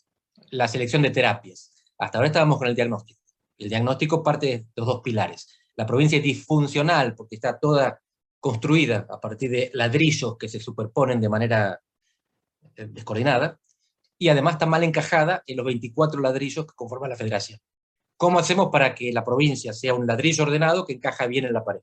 la 0.52 0.68
selección 0.68 1.02
de 1.02 1.12
terapias. 1.12 1.72
Hasta 1.98 2.18
ahora 2.18 2.28
estábamos 2.28 2.58
con 2.58 2.68
el 2.68 2.76
diagnóstico. 2.76 3.22
El 3.58 3.70
diagnóstico 3.70 4.24
parte 4.24 4.46
de 4.48 4.68
los 4.76 4.86
dos 4.86 5.02
pilares. 5.02 5.48
La 5.76 5.86
provincia 5.86 6.18
es 6.18 6.24
disfuncional 6.24 7.16
porque 7.16 7.36
está 7.36 7.58
toda 7.60 8.02
construida 8.40 9.08
a 9.10 9.20
partir 9.22 9.50
de 9.50 9.72
ladrillos 9.74 10.38
que 10.38 10.50
se 10.50 10.60
superponen 10.60 11.22
de 11.22 11.30
manera 11.30 11.80
eh, 12.76 12.88
descoordinada, 12.90 13.60
y 14.18 14.30
además 14.30 14.56
está 14.56 14.66
mal 14.66 14.84
encajada 14.84 15.44
en 15.48 15.58
los 15.58 15.66
24 15.66 16.22
ladrillos 16.22 16.66
que 16.66 16.74
conforman 16.76 17.10
la 17.10 17.16
federación. 17.16 17.60
¿Cómo 18.18 18.40
hacemos 18.40 18.70
para 18.72 18.94
que 18.96 19.12
la 19.12 19.24
provincia 19.24 19.74
sea 19.74 19.94
un 19.94 20.06
ladrillo 20.06 20.44
ordenado 20.44 20.86
que 20.86 20.94
encaja 20.94 21.26
bien 21.26 21.46
en 21.46 21.54
la 21.54 21.64
pared? 21.64 21.82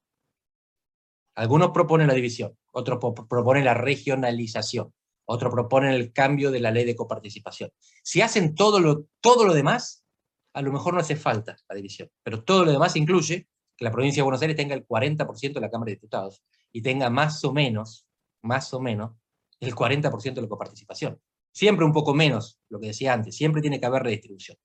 Algunos 1.35 1.71
proponen 1.71 2.09
la 2.09 2.15
división, 2.15 2.57
otros 2.73 2.99
proponen 3.29 3.65
la 3.65 3.75
regionalización 3.75 4.93
otro 5.31 5.51
propone 5.51 5.95
el 5.95 6.13
cambio 6.13 6.51
de 6.51 6.59
la 6.59 6.73
ley 6.73 6.85
de 6.85 6.97
coparticipación. 6.97 7.71
Si 8.03 8.21
hacen 8.21 8.55
todo 8.57 8.81
lo, 8.81 9.07
todo 9.21 9.45
lo 9.45 9.55
demás, 9.55 10.05
a 10.53 10.61
lo 10.61 10.73
mejor 10.73 10.95
no 10.95 11.01
hace 11.01 11.15
falta 11.15 11.57
la 11.69 11.77
división, 11.77 12.11
pero 12.25 12.43
todo 12.43 12.65
lo 12.65 12.73
demás 12.73 12.97
incluye 12.97 13.47
que 13.77 13.85
la 13.85 13.93
provincia 13.93 14.21
de 14.21 14.25
Buenos 14.25 14.43
Aires 14.43 14.57
tenga 14.57 14.75
el 14.75 14.85
40% 14.85 15.53
de 15.53 15.61
la 15.61 15.71
Cámara 15.71 15.91
de 15.91 15.97
Diputados 15.97 16.43
y 16.73 16.83
tenga 16.83 17.11
más 17.11 17.45
o 17.45 17.53
menos, 17.53 18.09
más 18.43 18.75
o 18.75 18.81
menos, 18.81 19.13
el 19.61 19.73
40% 19.73 20.35
de 20.35 20.43
la 20.43 20.49
coparticipación. 20.49 21.21
Siempre 21.53 21.85
un 21.85 21.93
poco 21.93 22.13
menos, 22.13 22.59
lo 22.69 22.81
que 22.81 22.89
decía 22.89 23.13
antes, 23.13 23.37
siempre 23.37 23.63
tiene 23.63 23.79
que 23.79 23.87
haber 23.87 24.03
redistribución. 24.03 24.59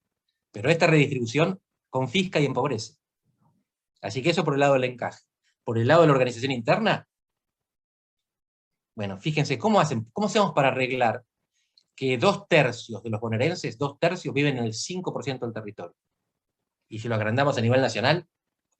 Pero 0.51 0.71
esta 0.71 0.87
redistribución 0.87 1.61
confisca 1.91 2.39
y 2.39 2.45
empobrece. 2.45 2.95
Así 4.01 4.23
que 4.23 4.31
eso 4.31 4.43
por 4.43 4.55
el 4.55 4.61
lado 4.61 4.73
del 4.73 4.85
encaje. 4.85 5.21
Por 5.63 5.77
el 5.77 5.87
lado 5.87 6.01
de 6.01 6.07
la 6.07 6.13
organización 6.13 6.51
interna, 6.51 7.07
bueno, 8.95 9.19
fíjense, 9.19 9.57
¿cómo, 9.57 9.79
hacen, 9.79 10.05
¿cómo 10.13 10.27
hacemos 10.27 10.53
para 10.53 10.69
arreglar 10.69 11.23
que 11.95 12.17
dos 12.17 12.47
tercios 12.47 13.03
de 13.03 13.09
los 13.09 13.19
bonaerenses, 13.19 13.77
dos 13.77 13.99
tercios 13.99 14.33
viven 14.33 14.57
en 14.57 14.63
el 14.63 14.73
5% 14.73 15.39
del 15.39 15.53
territorio? 15.53 15.95
Y 16.87 16.99
si 16.99 17.07
lo 17.07 17.15
agrandamos 17.15 17.57
a 17.57 17.61
nivel 17.61 17.81
nacional, 17.81 18.25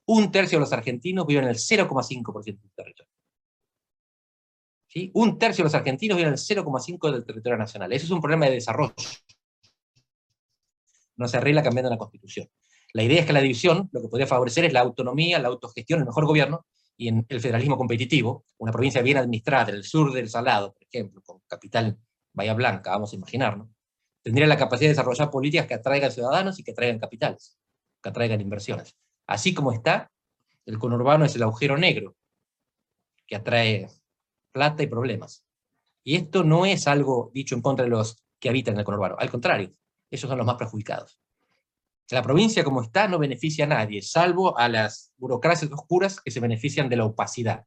un 0.06 0.30
tercio 0.30 0.58
de 0.58 0.60
los 0.60 0.72
argentinos 0.72 1.26
viven 1.26 1.44
en 1.44 1.50
el 1.50 1.56
0,5% 1.56 2.44
del 2.44 2.72
territorio. 2.74 3.12
¿Sí? 4.88 5.10
Un 5.14 5.38
tercio 5.38 5.62
de 5.62 5.66
los 5.66 5.74
argentinos 5.74 6.16
viven 6.16 6.32
en 6.32 6.38
el 6.38 6.40
0,5% 6.40 7.12
del 7.12 7.24
territorio 7.24 7.58
nacional. 7.58 7.92
Eso 7.92 8.06
es 8.06 8.10
un 8.10 8.20
problema 8.20 8.46
de 8.46 8.52
desarrollo. 8.52 8.94
No 11.16 11.28
se 11.28 11.36
arregla 11.36 11.62
cambiando 11.62 11.90
la 11.90 11.98
Constitución. 11.98 12.48
La 12.92 13.02
idea 13.02 13.20
es 13.20 13.26
que 13.26 13.32
la 13.32 13.40
división 13.40 13.90
lo 13.92 14.00
que 14.00 14.08
podría 14.08 14.26
favorecer 14.26 14.64
es 14.64 14.72
la 14.72 14.80
autonomía, 14.80 15.38
la 15.38 15.48
autogestión, 15.48 16.00
el 16.00 16.06
mejor 16.06 16.24
gobierno, 16.24 16.64
y 16.96 17.08
en 17.08 17.26
el 17.28 17.40
federalismo 17.40 17.76
competitivo, 17.76 18.44
una 18.58 18.72
provincia 18.72 19.02
bien 19.02 19.18
administrada 19.18 19.70
en 19.70 19.76
el 19.76 19.84
sur 19.84 20.12
del 20.12 20.28
Salado, 20.28 20.72
por 20.72 20.82
ejemplo, 20.82 21.22
con 21.22 21.40
capital 21.46 21.98
Bahía 22.32 22.54
Blanca, 22.54 22.90
vamos 22.90 23.12
a 23.12 23.16
imaginarnos, 23.16 23.68
tendría 24.22 24.46
la 24.46 24.56
capacidad 24.56 24.88
de 24.88 24.94
desarrollar 24.94 25.30
políticas 25.30 25.66
que 25.66 25.74
atraigan 25.74 26.10
ciudadanos 26.10 26.58
y 26.58 26.64
que 26.64 26.72
atraigan 26.72 26.98
capitales, 26.98 27.58
que 28.02 28.08
atraigan 28.08 28.40
inversiones. 28.40 28.96
Así 29.26 29.54
como 29.54 29.72
está, 29.72 30.10
el 30.64 30.78
conurbano 30.78 31.24
es 31.24 31.36
el 31.36 31.42
agujero 31.42 31.76
negro, 31.76 32.16
que 33.26 33.36
atrae 33.36 33.88
plata 34.52 34.82
y 34.82 34.86
problemas. 34.86 35.44
Y 36.02 36.16
esto 36.16 36.44
no 36.44 36.66
es 36.66 36.86
algo 36.86 37.30
dicho 37.34 37.54
en 37.54 37.62
contra 37.62 37.84
de 37.84 37.90
los 37.90 38.22
que 38.38 38.48
habitan 38.48 38.74
en 38.74 38.80
el 38.80 38.84
conurbano, 38.84 39.16
al 39.18 39.30
contrario, 39.30 39.70
esos 40.10 40.28
son 40.28 40.38
los 40.38 40.46
más 40.46 40.56
perjudicados. 40.56 41.18
La 42.10 42.22
provincia 42.22 42.62
como 42.62 42.82
está 42.82 43.08
no 43.08 43.18
beneficia 43.18 43.64
a 43.64 43.68
nadie, 43.68 44.00
salvo 44.00 44.56
a 44.56 44.68
las 44.68 45.12
burocracias 45.16 45.72
oscuras 45.72 46.20
que 46.20 46.30
se 46.30 46.38
benefician 46.38 46.88
de 46.88 46.96
la 46.96 47.04
opacidad, 47.04 47.64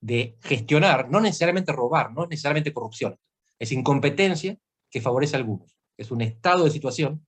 de 0.00 0.36
gestionar, 0.42 1.08
no 1.10 1.20
necesariamente 1.20 1.72
robar, 1.72 2.12
no 2.12 2.26
necesariamente 2.26 2.74
corrupción, 2.74 3.18
es 3.58 3.72
incompetencia 3.72 4.58
que 4.90 5.00
favorece 5.00 5.36
a 5.36 5.38
algunos, 5.38 5.78
es 5.96 6.10
un 6.10 6.20
estado 6.20 6.64
de 6.64 6.70
situación 6.70 7.26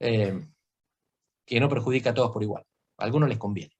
eh, 0.00 0.40
que 1.44 1.60
no 1.60 1.68
perjudica 1.68 2.10
a 2.10 2.14
todos 2.14 2.30
por 2.30 2.42
igual, 2.42 2.64
a 2.96 3.04
algunos 3.04 3.28
les 3.28 3.38
conviene. 3.38 3.74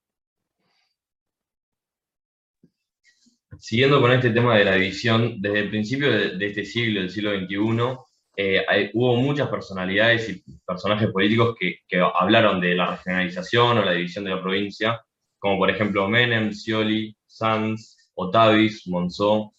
Siguiendo 3.59 4.01
con 4.01 4.13
este 4.13 4.31
tema 4.31 4.59
de 4.59 4.65
la 4.65 4.75
división, 4.75 5.41
desde 5.41 5.61
el 5.61 5.71
principio 5.71 6.11
de, 6.11 6.37
de 6.37 6.47
este 6.47 6.65
siglo, 6.65 7.01
el 7.01 7.11
siglo 7.11 7.31
XXI, 7.39 8.12
eh, 8.35 8.91
hubo 8.95 9.17
muchas 9.17 9.49
personalidades 9.49 10.29
y 10.31 10.43
personajes 10.67 11.11
políticos 11.11 11.55
que, 11.59 11.81
hablaron 12.15 12.61
de 12.61 12.75
la 12.75 12.97
regionalización 12.97 13.79
o 13.79 13.85
la 13.85 13.93
división 13.93 14.25
de 14.25 14.31
la 14.31 14.43
provincia, 14.43 15.01
como 15.39 15.59
por 15.59 15.71
ejemplo 15.71 16.09
Menem, 16.09 16.53
Scioli, 16.53 17.15
Sanz, 17.27 18.11
Otavis, 18.15 18.87
Monzó, 18.89 19.53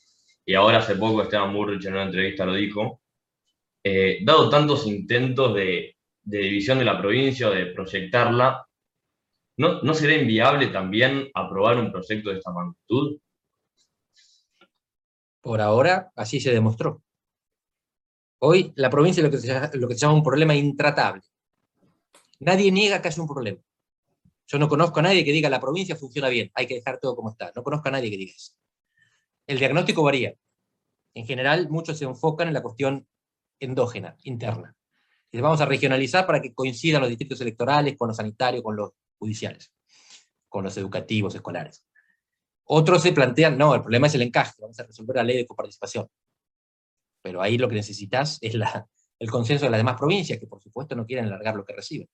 y 0.46 0.56
ahora 0.56 0.80
hace 0.80 0.96
poco 0.96 1.22
Esteban 1.22 1.54
Burrich 1.54 1.86
en 1.86 1.94
una 1.94 2.04
entrevista 2.04 2.46
lo 2.46 2.54
dijo, 2.56 3.02
eh, 3.84 4.20
dado 4.24 4.50
tantos 4.50 4.88
intentos 4.88 5.54
de, 5.54 5.96
de, 6.24 6.38
división 6.40 6.80
de 6.80 6.86
la 6.86 7.00
provincia 7.00 7.50
o 7.50 7.52
de 7.52 7.68
proyectarla, 7.68 8.66
¿no, 9.58 9.82
¿no 9.82 9.94
sería 9.94 10.20
inviable 10.20 10.68
también 10.68 11.30
aprobar 11.34 11.78
un 11.78 11.92
proyecto 11.92 12.32
de 12.32 12.38
esta 12.38 12.52
magnitud? 12.52 13.20
Por 15.42 15.62
ahora, 15.62 16.12
así 16.16 16.40
se 16.40 16.54
demostró. 16.54 17.03
Hoy 18.46 18.74
la 18.76 18.90
provincia 18.90 19.22
es 19.22 19.24
lo 19.24 19.32
que 19.32 19.38
se 19.38 19.78
lo 19.78 19.88
que 19.88 19.94
se 19.94 20.02
llama 20.02 20.16
un 20.16 20.24
problema 20.24 20.54
intratable. 20.54 21.22
Nadie 22.40 22.74
niega 22.74 23.02
que 23.02 23.08
haya 23.08 23.22
un 23.22 23.28
problema. 23.30 23.62
Yo 24.48 24.60
no 24.60 24.68
conozco 24.68 25.00
a 25.00 25.04
nadie 25.04 25.24
que 25.24 25.32
diga 25.32 25.50
la 25.50 25.62
provincia 25.62 25.96
funciona 25.96 26.28
bien, 26.28 26.52
hay 26.54 26.68
que 26.68 26.76
dejar 26.76 27.00
todo 27.00 27.16
como 27.16 27.30
está. 27.30 27.54
No 27.56 27.64
conozco 27.64 27.88
a 27.88 27.92
nadie 27.92 28.12
que 28.12 28.18
diga 28.18 28.34
eso. 28.36 28.52
El 29.48 29.60
diagnóstico 29.60 30.04
varía. 30.04 30.36
En 31.14 31.26
general, 31.26 31.70
muchos 31.70 31.98
se 31.98 32.04
enfocan 32.04 32.50
en 32.50 32.54
la 32.54 32.62
cuestión 32.62 33.08
endógena, 33.62 34.18
interna. 34.24 34.76
Y 35.32 35.40
vamos 35.40 35.62
a 35.62 35.66
regionalizar 35.66 36.28
para 36.28 36.42
que 36.42 36.54
coincidan 36.54 37.00
los 37.00 37.10
distritos 37.10 37.40
electorales 37.40 37.96
con 37.98 38.10
los 38.10 38.18
sanitarios, 38.18 38.62
con 38.62 38.76
los 38.76 38.92
judiciales, 39.18 39.72
con 40.50 40.66
los 40.66 40.76
educativos, 40.76 41.34
escolares. 41.34 41.86
Otros 42.66 43.04
se 43.04 43.14
plantean, 43.14 43.58
no, 43.58 43.74
el 43.74 43.82
problema 43.82 44.08
es 44.08 44.16
el 44.16 44.24
encaje, 44.24 44.52
vamos 44.60 44.78
a 44.82 44.84
resolver 44.84 45.16
la 45.16 45.24
ley 45.24 45.38
de 45.38 45.46
coparticipación. 45.46 46.10
Pero 47.24 47.42
ahí 47.42 47.58
lo 47.58 47.70
que 47.70 47.76
necesitas 47.76 48.38
es 48.42 48.54
el 48.54 49.32
consenso 49.32 49.66
de 49.66 49.72
las 49.72 49.80
demás 49.80 49.98
provincias, 49.98 50.38
que 50.38 50.46
por 50.46 50.62
supuesto 50.62 50.94
no 50.94 51.06
quieren 51.06 51.26
alargar 51.26 51.56
lo 51.56 51.64
que 51.64 51.74
reciben. 51.74 52.08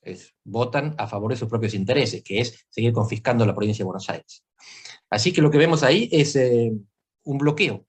Es, 0.00 0.32
votan 0.44 0.94
a 0.96 1.08
favor 1.08 1.32
de 1.32 1.36
sus 1.36 1.48
propios 1.48 1.74
intereses, 1.74 2.22
que 2.22 2.40
es 2.40 2.64
seguir 2.70 2.92
confiscando 2.92 3.44
la 3.44 3.54
provincia 3.54 3.82
de 3.82 3.86
Buenos 3.86 4.08
Aires. 4.08 4.44
Así 5.10 5.32
que 5.32 5.42
lo 5.42 5.50
que 5.50 5.58
vemos 5.58 5.82
ahí 5.82 6.08
es 6.12 6.36
eh, 6.36 6.72
un 7.24 7.38
bloqueo. 7.38 7.84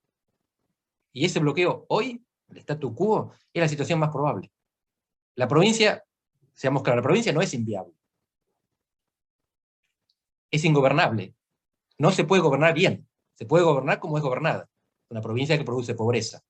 Y 1.14 1.26
ese 1.26 1.40
bloqueo 1.40 1.86
hoy, 1.90 2.26
el 2.50 2.58
statu 2.58 2.96
quo, 2.96 3.32
es 3.54 3.62
la 3.62 3.70
situación 3.70 4.00
más 4.00 4.10
probable. 4.10 4.52
La 5.36 5.48
provincia, 5.48 6.04
seamos 6.56 6.82
claros, 6.82 7.04
la 7.04 7.08
provincia 7.08 7.32
no 7.32 7.42
es 7.42 7.54
inviable. 7.54 7.94
Es 10.50 10.66
ingobernable. 10.66 11.36
No 12.00 12.10
se 12.10 12.24
puede 12.24 12.42
gobernar 12.42 12.74
bien. 12.74 13.08
Se 13.36 13.46
puede 13.46 13.64
gobernar 13.64 14.00
como 14.00 14.18
es 14.18 14.24
gobernada. 14.24 14.68
Una 15.10 15.22
provincia 15.22 15.58
que 15.58 15.64
produce 15.64 15.96
pobreza. 15.96 16.42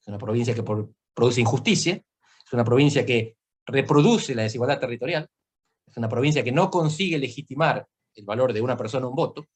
Es 0.00 0.08
una 0.08 0.18
provincia 0.18 0.54
que 0.54 0.62
produce 0.62 1.40
injusticia. 1.40 1.94
Es 1.94 2.52
una 2.52 2.64
provincia 2.64 3.06
que 3.06 3.36
reproduce 3.66 4.34
la 4.34 4.42
desigualdad 4.42 4.80
territorial. 4.80 5.28
Es 5.86 5.96
una 5.96 6.08
provincia 6.08 6.42
que 6.42 6.52
no 6.52 6.70
consigue 6.70 7.18
legitimar 7.18 7.86
el 8.14 8.24
valor 8.24 8.52
de 8.52 8.60
una 8.60 8.76
persona 8.76 9.06
un 9.06 9.14
voto. 9.14 9.46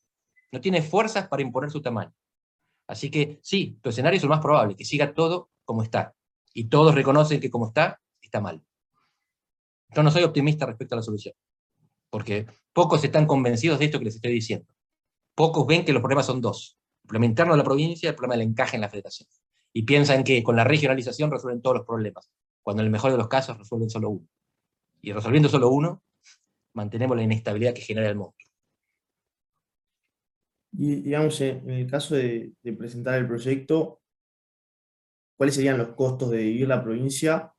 No 0.52 0.60
tiene 0.60 0.82
fuerzas 0.82 1.28
para 1.28 1.42
imponer 1.42 1.70
su 1.70 1.82
tamaño. 1.82 2.14
Así 2.86 3.10
que 3.10 3.38
sí, 3.42 3.78
tu 3.82 3.90
escenario 3.90 4.16
es 4.16 4.22
el 4.22 4.30
más 4.30 4.40
probable, 4.40 4.74
que 4.74 4.84
siga 4.84 5.12
todo 5.12 5.50
como 5.64 5.82
está. 5.82 6.14
Y 6.54 6.64
todos 6.64 6.94
reconocen 6.94 7.40
que 7.40 7.50
como 7.50 7.66
está, 7.66 8.00
está 8.20 8.40
mal. 8.40 8.62
Yo 9.94 10.02
no 10.02 10.10
soy 10.10 10.22
optimista 10.22 10.66
respecto 10.66 10.94
a 10.94 10.96
la 10.96 11.02
solución, 11.02 11.34
porque 12.10 12.46
pocos 12.72 13.04
están 13.04 13.26
convencidos 13.26 13.78
de 13.78 13.86
esto 13.86 13.98
que 13.98 14.06
les 14.06 14.16
estoy 14.16 14.32
diciendo. 14.32 14.66
Pocos 15.34 15.66
ven 15.66 15.84
que 15.84 15.92
los 15.92 16.00
problemas 16.00 16.26
son 16.26 16.40
dos. 16.40 16.77
Problema 17.08 17.26
interno 17.26 17.56
la 17.56 17.64
provincia 17.64 18.10
el 18.10 18.14
problema 18.14 18.36
del 18.36 18.48
encaje 18.48 18.76
en 18.76 18.82
la 18.82 18.90
federación. 18.90 19.28
Y 19.72 19.82
piensan 19.82 20.22
que 20.22 20.42
con 20.42 20.56
la 20.56 20.64
regionalización 20.64 21.30
resuelven 21.30 21.62
todos 21.62 21.78
los 21.78 21.86
problemas, 21.86 22.30
cuando 22.62 22.82
en 22.82 22.86
el 22.86 22.92
mejor 22.92 23.10
de 23.10 23.16
los 23.16 23.28
casos 23.28 23.56
resuelven 23.56 23.88
solo 23.88 24.10
uno. 24.10 24.28
Y 25.00 25.12
resolviendo 25.12 25.48
solo 25.48 25.70
uno, 25.70 26.02
mantenemos 26.74 27.16
la 27.16 27.22
inestabilidad 27.22 27.72
que 27.72 27.80
genera 27.80 28.08
el 28.08 28.16
monstruo. 28.16 28.46
Y 30.72 30.96
digamos, 30.96 31.40
en 31.40 31.70
el 31.70 31.90
caso 31.90 32.14
de, 32.14 32.52
presentar 32.76 33.18
el 33.18 33.26
proyecto, 33.26 34.02
¿cuáles 35.36 35.54
serían 35.54 35.78
los 35.78 35.88
costos 35.94 36.30
de 36.30 36.38
dividir 36.38 36.68
la 36.68 36.82
provincia? 36.82 37.54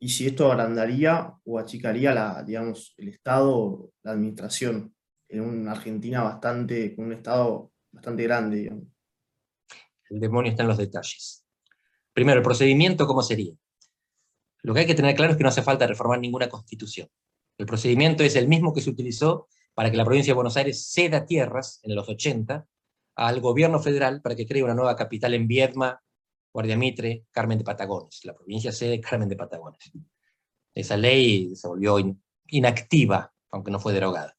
Y 0.00 0.08
si 0.08 0.26
esto 0.26 0.50
agrandaría 0.50 1.32
o 1.44 1.58
achicaría 1.58 2.12
el 2.42 3.08
Estado, 3.08 3.92
la 4.02 4.12
administración, 4.12 4.94
en 5.28 5.42
una 5.42 5.72
Argentina 5.72 6.22
bastante, 6.22 6.96
con 6.96 7.04
un 7.06 7.12
Estado 7.12 7.69
bastante 7.92 8.22
grande. 8.22 8.72
El 10.08 10.20
demonio 10.20 10.50
está 10.50 10.62
en 10.62 10.68
los 10.68 10.78
detalles. 10.78 11.44
Primero, 12.12 12.38
el 12.38 12.44
procedimiento, 12.44 13.06
¿cómo 13.06 13.22
sería? 13.22 13.52
Lo 14.62 14.74
que 14.74 14.80
hay 14.80 14.86
que 14.86 14.94
tener 14.94 15.14
claro 15.14 15.32
es 15.32 15.38
que 15.38 15.42
no 15.42 15.48
hace 15.48 15.62
falta 15.62 15.86
reformar 15.86 16.20
ninguna 16.20 16.48
constitución. 16.48 17.08
El 17.56 17.66
procedimiento 17.66 18.22
es 18.24 18.36
el 18.36 18.48
mismo 18.48 18.72
que 18.74 18.80
se 18.80 18.90
utilizó 18.90 19.48
para 19.74 19.90
que 19.90 19.96
la 19.96 20.04
provincia 20.04 20.32
de 20.32 20.36
Buenos 20.36 20.56
Aires 20.56 20.90
ceda 20.90 21.24
tierras 21.24 21.80
en 21.82 21.94
los 21.94 22.08
80 22.08 22.66
al 23.16 23.40
gobierno 23.40 23.80
federal 23.80 24.22
para 24.22 24.34
que 24.34 24.46
cree 24.46 24.62
una 24.62 24.74
nueva 24.74 24.96
capital 24.96 25.34
en 25.34 25.46
Viedma, 25.46 26.02
Guardia 26.52 26.76
Mitre, 26.76 27.26
Carmen 27.30 27.58
de 27.58 27.64
Patagones. 27.64 28.24
La 28.24 28.34
provincia 28.34 28.72
sede 28.72 29.00
Carmen 29.00 29.28
de 29.28 29.36
Patagones. 29.36 29.92
Esa 30.74 30.96
ley 30.96 31.54
se 31.54 31.68
volvió 31.68 31.98
in, 31.98 32.22
inactiva, 32.48 33.32
aunque 33.50 33.70
no 33.70 33.78
fue 33.78 33.92
derogada. 33.92 34.36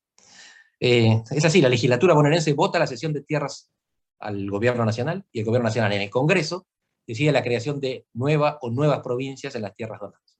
Eh, 0.83 1.23
es 1.29 1.45
así, 1.45 1.61
la 1.61 1.69
legislatura 1.69 2.15
bonaerense 2.15 2.53
vota 2.53 2.79
la 2.79 2.87
cesión 2.87 3.13
de 3.13 3.21
tierras 3.21 3.69
al 4.17 4.49
gobierno 4.49 4.83
nacional, 4.83 5.23
y 5.31 5.39
el 5.39 5.45
gobierno 5.45 5.69
nacional 5.69 5.93
en 5.93 6.01
el 6.01 6.09
Congreso 6.09 6.67
decide 7.05 7.31
la 7.31 7.43
creación 7.43 7.79
de 7.79 8.07
nueva 8.13 8.57
o 8.61 8.71
nuevas 8.71 8.99
provincias 9.01 9.53
en 9.55 9.61
las 9.61 9.75
tierras 9.75 9.99
donadas. 9.99 10.39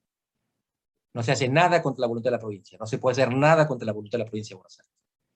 No 1.14 1.22
se 1.22 1.32
hace 1.32 1.48
nada 1.48 1.84
contra 1.84 2.02
la 2.02 2.08
voluntad 2.08 2.30
de 2.32 2.38
la 2.38 2.40
provincia, 2.40 2.78
no 2.80 2.88
se 2.88 2.98
puede 2.98 3.14
hacer 3.14 3.36
nada 3.36 3.68
contra 3.68 3.86
la 3.86 3.92
voluntad 3.92 4.18
de 4.18 4.24
la 4.24 4.30
provincia 4.30 4.56
de 4.56 4.58
Buenos 4.58 4.80
Aires. 4.80 4.92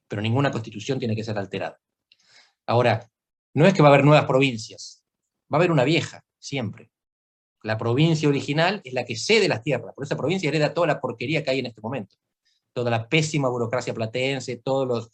Pero 0.07 0.21
ninguna 0.23 0.51
constitución 0.51 0.97
tiene 0.97 1.15
que 1.15 1.23
ser 1.23 1.37
alterada. 1.37 1.79
Ahora, 2.65 3.07
no 3.53 3.67
es 3.67 3.73
que 3.73 3.83
va 3.83 3.89
a 3.89 3.93
haber 3.93 4.05
nuevas 4.05 4.25
provincias, 4.25 5.03
va 5.53 5.57
a 5.57 5.59
haber 5.59 5.71
una 5.71 5.83
vieja, 5.83 6.25
siempre. 6.39 6.91
La 7.61 7.77
provincia 7.77 8.27
original 8.27 8.81
es 8.83 8.93
la 8.93 9.05
que 9.05 9.15
cede 9.15 9.47
las 9.47 9.61
tierras, 9.61 9.93
por 9.93 10.03
esa 10.03 10.17
provincia 10.17 10.49
hereda 10.49 10.73
toda 10.73 10.87
la 10.87 10.99
porquería 10.99 11.43
que 11.43 11.51
hay 11.51 11.59
en 11.59 11.67
este 11.67 11.81
momento. 11.81 12.15
Toda 12.75 12.91
la 12.91 13.07
pésima 13.07 13.47
burocracia 13.47 13.93
platense, 13.93 14.57
todos 14.57 14.85
los, 14.85 15.09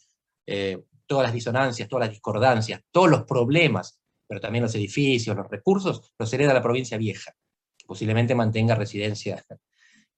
eh, 0.46 0.82
todas 1.06 1.22
las 1.22 1.32
disonancias, 1.32 1.88
todas 1.88 2.06
las 2.06 2.10
discordancias, 2.10 2.80
todos 2.90 3.08
los 3.08 3.22
problemas, 3.22 4.00
pero 4.26 4.40
también 4.40 4.64
los 4.64 4.74
edificios, 4.74 5.36
los 5.36 5.48
recursos, 5.48 6.12
los 6.18 6.32
hereda 6.32 6.52
la 6.52 6.60
provincia 6.60 6.98
vieja, 6.98 7.32
que 7.78 7.86
posiblemente 7.86 8.34
mantenga 8.34 8.74
residencia 8.74 9.44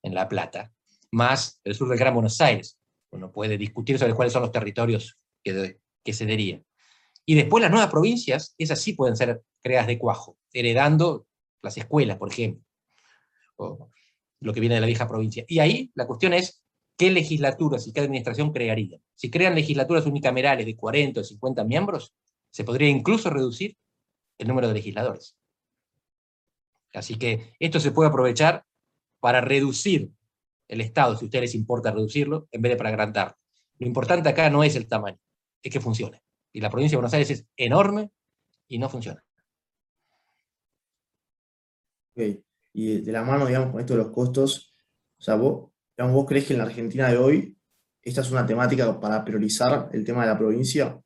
en 0.01 0.15
La 0.15 0.27
Plata, 0.27 0.73
más 1.11 1.61
el 1.63 1.75
sur 1.75 1.87
del 1.87 1.99
Gran 1.99 2.15
Buenos 2.15 2.41
Aires. 2.41 2.79
Uno 3.11 3.31
puede 3.31 3.59
discutir 3.59 3.99
sobre 3.99 4.15
cuáles 4.15 4.33
son 4.33 4.41
los 4.41 4.51
territorios 4.51 5.19
que, 5.43 5.79
que 6.03 6.13
cederían. 6.13 6.65
Y 7.27 7.35
después 7.35 7.61
las 7.61 7.71
nuevas 7.71 7.91
provincias, 7.91 8.55
esas 8.57 8.81
sí 8.81 8.93
pueden 8.93 9.15
ser 9.15 9.43
creadas 9.61 9.85
de 9.85 9.99
cuajo, 9.99 10.39
heredando 10.51 11.27
las 11.61 11.77
escuelas, 11.77 12.17
por 12.17 12.31
ejemplo, 12.31 12.63
o 13.57 13.91
lo 14.39 14.53
que 14.53 14.59
viene 14.59 14.75
de 14.75 14.81
la 14.81 14.87
vieja 14.87 15.07
provincia. 15.07 15.45
Y 15.47 15.59
ahí 15.59 15.91
la 15.93 16.07
cuestión 16.07 16.33
es 16.33 16.63
qué 16.97 17.11
legislaturas 17.11 17.87
y 17.87 17.93
qué 17.93 18.01
administración 18.01 18.51
crearían. 18.51 19.01
Si 19.15 19.29
crean 19.29 19.55
legislaturas 19.55 20.05
unicamerales 20.05 20.65
de 20.65 20.75
40 20.75 21.21
o 21.21 21.23
50 21.23 21.63
miembros, 21.63 22.13
se 22.51 22.63
podría 22.63 22.89
incluso 22.89 23.29
reducir 23.29 23.77
el 24.37 24.47
número 24.47 24.67
de 24.67 24.75
legisladores. 24.75 25.35
Así 26.93 27.17
que 27.17 27.55
esto 27.59 27.79
se 27.79 27.91
puede 27.91 28.09
aprovechar 28.09 28.65
para 29.19 29.41
reducir 29.41 30.11
el 30.67 30.81
Estado, 30.81 31.15
si 31.15 31.25
a 31.25 31.27
ustedes 31.27 31.43
les 31.43 31.55
importa 31.55 31.91
reducirlo, 31.91 32.47
en 32.51 32.61
vez 32.61 32.71
de 32.71 32.77
para 32.77 32.89
agrandarlo. 32.89 33.37
Lo 33.77 33.87
importante 33.87 34.29
acá 34.29 34.49
no 34.49 34.63
es 34.63 34.75
el 34.75 34.87
tamaño, 34.87 35.19
es 35.61 35.71
que 35.71 35.79
funcione. 35.79 36.21
Y 36.53 36.61
la 36.61 36.69
provincia 36.69 36.95
de 36.95 36.99
Buenos 36.99 37.13
Aires 37.13 37.29
es 37.29 37.45
enorme 37.57 38.11
y 38.67 38.79
no 38.79 38.89
funciona. 38.89 39.23
Okay. 42.13 42.41
Y 42.71 43.01
de 43.01 43.11
la 43.11 43.23
mano, 43.23 43.45
digamos, 43.45 43.71
con 43.71 43.81
esto 43.81 43.93
de 43.93 44.03
los 44.03 44.11
costos, 44.11 44.73
o 45.19 45.21
sea, 45.21 45.35
vos, 45.35 45.71
vos 45.97 46.25
crees 46.25 46.45
que 46.45 46.53
en 46.53 46.59
la 46.59 46.65
Argentina 46.65 47.09
de 47.09 47.17
hoy 47.17 47.57
esta 48.01 48.21
es 48.21 48.31
una 48.31 48.45
temática 48.45 48.99
para 48.99 49.23
priorizar 49.23 49.89
el 49.93 50.03
tema 50.03 50.21
de 50.21 50.27
la 50.27 50.37
provincia? 50.37 50.99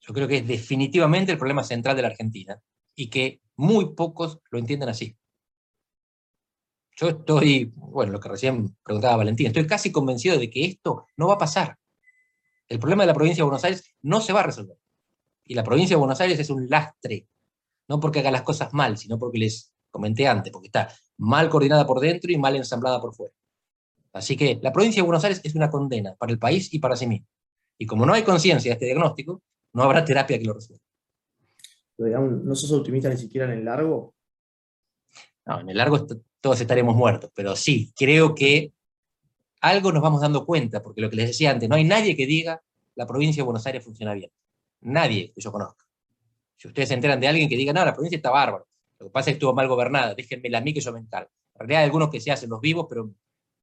Yo 0.00 0.14
creo 0.14 0.28
que 0.28 0.38
es 0.38 0.46
definitivamente 0.46 1.32
el 1.32 1.38
problema 1.38 1.64
central 1.64 1.96
de 1.96 2.02
la 2.02 2.08
Argentina 2.08 2.60
y 2.94 3.10
que 3.10 3.40
muy 3.56 3.94
pocos 3.94 4.38
lo 4.50 4.58
entienden 4.58 4.88
así. 4.88 5.16
Yo 6.96 7.08
estoy, 7.08 7.72
bueno, 7.74 8.12
lo 8.12 8.20
que 8.20 8.28
recién 8.28 8.76
preguntaba 8.84 9.16
Valentín, 9.16 9.46
estoy 9.46 9.66
casi 9.66 9.90
convencido 9.90 10.38
de 10.38 10.50
que 10.50 10.64
esto 10.64 11.06
no 11.16 11.28
va 11.28 11.34
a 11.34 11.38
pasar. 11.38 11.76
El 12.68 12.78
problema 12.78 13.02
de 13.02 13.08
la 13.08 13.14
provincia 13.14 13.42
de 13.42 13.48
Buenos 13.48 13.64
Aires 13.64 13.94
no 14.02 14.20
se 14.20 14.32
va 14.32 14.40
a 14.40 14.44
resolver. 14.44 14.78
Y 15.44 15.54
la 15.54 15.64
provincia 15.64 15.96
de 15.96 16.00
Buenos 16.00 16.20
Aires 16.20 16.38
es 16.38 16.50
un 16.50 16.68
lastre, 16.68 17.26
no 17.88 17.98
porque 17.98 18.20
haga 18.20 18.30
las 18.30 18.42
cosas 18.42 18.72
mal, 18.72 18.96
sino 18.96 19.18
porque 19.18 19.38
les 19.38 19.72
comenté 19.90 20.28
antes, 20.28 20.52
porque 20.52 20.68
está 20.68 20.94
mal 21.16 21.48
coordinada 21.48 21.86
por 21.86 22.00
dentro 22.00 22.30
y 22.30 22.38
mal 22.38 22.54
ensamblada 22.54 23.00
por 23.00 23.14
fuera. 23.14 23.34
Así 24.12 24.36
que 24.36 24.58
la 24.62 24.72
provincia 24.72 25.02
de 25.02 25.06
Buenos 25.06 25.24
Aires 25.24 25.40
es 25.44 25.54
una 25.54 25.70
condena 25.70 26.14
para 26.16 26.32
el 26.32 26.38
país 26.38 26.72
y 26.74 26.78
para 26.78 26.96
sí 26.96 27.06
mismo. 27.06 27.26
Y 27.78 27.86
como 27.86 28.04
no 28.04 28.12
hay 28.12 28.22
conciencia 28.22 28.70
de 28.70 28.72
este 28.74 28.86
diagnóstico, 28.86 29.42
no 29.72 29.82
habrá 29.82 30.04
terapia 30.04 30.38
que 30.38 30.44
lo 30.44 30.54
resuelva. 30.54 30.84
¿No 31.98 32.54
sos 32.54 32.72
optimista 32.72 33.08
ni 33.08 33.16
siquiera 33.16 33.46
en 33.46 33.58
el 33.58 33.64
largo? 33.64 34.14
No, 35.46 35.60
en 35.60 35.68
el 35.68 35.76
largo 35.76 36.06
todos 36.40 36.60
estaremos 36.60 36.96
muertos. 36.96 37.30
Pero 37.34 37.54
sí, 37.54 37.92
creo 37.96 38.34
que 38.34 38.72
algo 39.60 39.92
nos 39.92 40.02
vamos 40.02 40.20
dando 40.20 40.44
cuenta, 40.44 40.82
porque 40.82 41.00
lo 41.00 41.10
que 41.10 41.16
les 41.16 41.28
decía 41.28 41.50
antes, 41.50 41.68
no 41.68 41.76
hay 41.76 41.84
nadie 41.84 42.16
que 42.16 42.26
diga 42.26 42.62
la 42.94 43.06
provincia 43.06 43.42
de 43.42 43.44
Buenos 43.44 43.66
Aires 43.66 43.84
funciona 43.84 44.14
bien. 44.14 44.30
Nadie 44.82 45.32
que 45.32 45.40
yo 45.40 45.52
conozca. 45.52 45.86
Si 46.56 46.68
ustedes 46.68 46.88
se 46.88 46.94
enteran 46.94 47.20
de 47.20 47.28
alguien 47.28 47.48
que 47.48 47.56
diga, 47.56 47.72
no, 47.72 47.84
la 47.84 47.92
provincia 47.92 48.16
está 48.16 48.30
bárbara, 48.30 48.64
lo 48.98 49.06
que 49.06 49.10
pasa 49.10 49.30
es 49.30 49.34
que 49.34 49.38
estuvo 49.38 49.54
mal 49.54 49.68
gobernada, 49.68 50.14
déjenme 50.14 50.54
a 50.54 50.60
mí 50.60 50.74
que 50.74 50.80
yo 50.80 50.92
me 50.92 51.00
encargo. 51.00 51.30
En 51.54 51.60
realidad 51.60 51.80
hay 51.80 51.84
algunos 51.86 52.10
que 52.10 52.20
se 52.20 52.30
hacen 52.30 52.50
los 52.50 52.60
vivos, 52.60 52.86
pero 52.88 53.10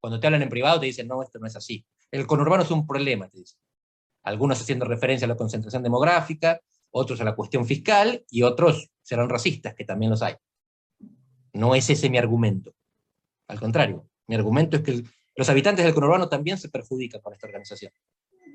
cuando 0.07 0.21
te 0.21 0.27
hablan 0.27 0.41
en 0.41 0.47
privado 0.47 0.79
te 0.79 0.85
dicen, 0.85 1.05
no, 1.05 1.21
esto 1.21 1.37
no 1.37 1.47
es 1.47 1.57
así. 1.57 1.85
El 2.11 2.25
conurbano 2.25 2.63
es 2.63 2.71
un 2.71 2.87
problema, 2.87 3.27
te 3.27 3.39
dicen. 3.39 3.59
Algunos 4.23 4.61
haciendo 4.61 4.85
referencia 4.85 5.25
a 5.25 5.27
la 5.27 5.35
concentración 5.35 5.83
demográfica, 5.83 6.61
otros 6.91 7.19
a 7.19 7.25
la 7.25 7.35
cuestión 7.35 7.65
fiscal, 7.65 8.23
y 8.29 8.43
otros 8.43 8.89
serán 9.01 9.27
racistas, 9.27 9.75
que 9.75 9.83
también 9.83 10.11
los 10.11 10.21
hay. 10.21 10.35
No 11.51 11.75
es 11.75 11.89
ese 11.89 12.09
mi 12.09 12.17
argumento. 12.17 12.73
Al 13.49 13.59
contrario, 13.59 14.07
mi 14.27 14.35
argumento 14.35 14.77
es 14.77 14.83
que 14.83 15.03
los 15.35 15.49
habitantes 15.49 15.83
del 15.83 15.93
conurbano 15.93 16.29
también 16.29 16.57
se 16.57 16.69
perjudican 16.69 17.19
con 17.19 17.33
esta 17.33 17.47
organización. 17.47 17.91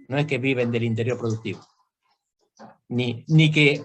No 0.09 0.17
es 0.17 0.25
que 0.25 0.39
viven 0.39 0.71
del 0.71 0.85
interior 0.85 1.19
productivo. 1.19 1.61
Ni, 2.89 3.27
ni 3.29 3.51
que, 3.51 3.85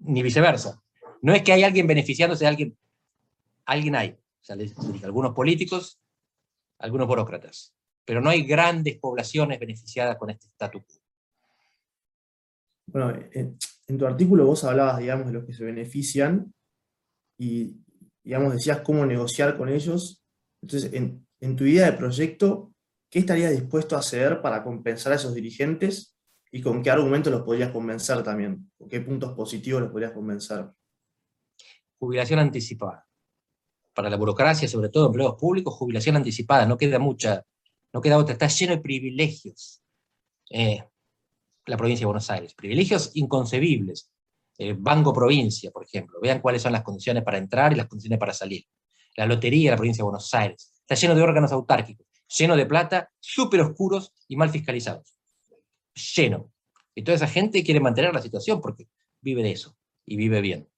ni 0.00 0.20
viceversa. 0.20 0.82
No 1.22 1.32
es 1.32 1.44
que 1.44 1.52
hay 1.52 1.62
alguien 1.62 1.86
beneficiándose 1.86 2.42
de 2.42 2.48
alguien. 2.48 2.78
Alguien 3.66 3.94
hay. 3.94 4.08
O 4.10 4.44
sea, 4.44 4.56
algunos 5.04 5.32
políticos, 5.32 6.00
algunos 6.78 7.06
burócratas. 7.06 7.74
Pero 8.04 8.20
no 8.20 8.30
hay 8.30 8.42
grandes 8.42 8.98
poblaciones 8.98 9.58
beneficiadas 9.58 10.16
con 10.16 10.30
este 10.30 10.46
estatus 10.46 10.82
Bueno, 12.86 13.12
en, 13.32 13.58
en 13.86 13.98
tu 13.98 14.06
artículo 14.06 14.46
vos 14.46 14.64
hablabas, 14.64 14.98
digamos, 14.98 15.26
de 15.26 15.32
los 15.32 15.44
que 15.44 15.52
se 15.52 15.64
benefician 15.64 16.52
y, 17.38 17.76
digamos, 18.24 18.52
decías 18.52 18.80
cómo 18.80 19.04
negociar 19.04 19.56
con 19.56 19.68
ellos. 19.68 20.22
Entonces, 20.62 20.92
en, 20.92 21.26
en 21.40 21.56
tu 21.56 21.64
idea 21.64 21.90
de 21.90 21.96
proyecto, 21.96 22.72
¿qué 23.10 23.20
estarías 23.20 23.52
dispuesto 23.52 23.96
a 23.96 24.00
hacer 24.00 24.40
para 24.40 24.62
compensar 24.62 25.12
a 25.12 25.16
esos 25.16 25.34
dirigentes 25.34 26.16
y 26.50 26.62
con 26.62 26.82
qué 26.82 26.90
argumentos 26.90 27.32
los 27.32 27.42
podrías 27.42 27.70
convencer 27.70 28.22
también? 28.22 28.70
¿Con 28.78 28.88
qué 28.88 29.00
puntos 29.00 29.32
positivos 29.34 29.82
los 29.82 29.90
podrías 29.90 30.12
convencer? 30.12 30.66
Jubilación 31.98 32.38
anticipada. 32.38 33.07
Para 33.98 34.10
la 34.10 34.16
burocracia, 34.16 34.68
sobre 34.68 34.90
todo 34.90 35.06
empleados 35.06 35.34
públicos, 35.34 35.74
jubilación 35.74 36.14
anticipada, 36.14 36.64
no 36.66 36.76
queda 36.78 37.00
mucha, 37.00 37.44
no 37.92 38.00
queda 38.00 38.16
otra, 38.16 38.34
está 38.34 38.46
lleno 38.46 38.76
de 38.76 38.80
privilegios. 38.80 39.82
Eh, 40.50 40.84
la 41.66 41.76
provincia 41.76 42.02
de 42.02 42.06
Buenos 42.06 42.30
Aires, 42.30 42.54
privilegios 42.54 43.10
inconcebibles. 43.14 44.08
Eh, 44.56 44.76
Banco 44.78 45.12
Provincia, 45.12 45.72
por 45.72 45.82
ejemplo, 45.82 46.20
vean 46.22 46.40
cuáles 46.40 46.62
son 46.62 46.70
las 46.70 46.84
condiciones 46.84 47.24
para 47.24 47.38
entrar 47.38 47.72
y 47.72 47.74
las 47.74 47.88
condiciones 47.88 48.20
para 48.20 48.32
salir. 48.32 48.62
La 49.16 49.26
lotería 49.26 49.70
de 49.70 49.70
la 49.72 49.76
provincia 49.76 50.02
de 50.02 50.10
Buenos 50.10 50.32
Aires, 50.32 50.72
está 50.78 50.94
lleno 50.94 51.16
de 51.16 51.22
órganos 51.22 51.50
autárquicos, 51.50 52.06
lleno 52.38 52.54
de 52.54 52.66
plata, 52.66 53.10
súper 53.18 53.62
oscuros 53.62 54.12
y 54.28 54.36
mal 54.36 54.50
fiscalizados. 54.50 55.16
Lleno. 56.14 56.52
Y 56.94 57.02
toda 57.02 57.16
esa 57.16 57.26
gente 57.26 57.64
quiere 57.64 57.80
mantener 57.80 58.14
la 58.14 58.22
situación 58.22 58.60
porque 58.60 58.86
vive 59.20 59.42
de 59.42 59.50
eso 59.50 59.76
y 60.06 60.14
vive 60.14 60.40
bien. 60.40 60.68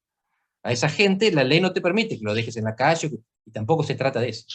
A 0.63 0.71
esa 0.71 0.89
gente 0.89 1.31
la 1.31 1.43
ley 1.43 1.59
no 1.59 1.73
te 1.73 1.81
permite 1.81 2.17
que 2.17 2.23
lo 2.23 2.33
dejes 2.33 2.57
en 2.57 2.65
la 2.65 2.75
calle 2.75 3.11
y 3.45 3.51
tampoco 3.51 3.83
se 3.83 3.95
trata 3.95 4.19
de 4.19 4.29
eso. 4.29 4.45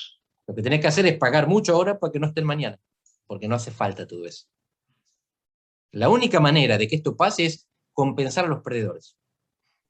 Lo 0.47 0.55
que 0.55 0.63
tenés 0.63 0.81
que 0.81 0.87
hacer 0.87 1.07
es 1.07 1.19
pagar 1.19 1.49
mucho 1.49 1.75
ahora 1.75 1.99
para 1.99 2.13
que 2.13 2.21
no 2.21 2.29
estén 2.29 2.45
mañana, 2.45 2.79
porque 3.27 3.49
no 3.49 3.57
hace 3.57 3.71
falta 3.71 4.07
todo 4.07 4.25
eso. 4.27 4.47
La 5.93 6.09
única 6.09 6.41
manera 6.41 6.79
de 6.79 6.87
que 6.87 6.97
esto 6.97 7.17
pase 7.17 7.47
es 7.47 7.69
compensar 7.93 8.45
a 8.45 8.49
los 8.49 8.63
perdedores. 8.63 9.17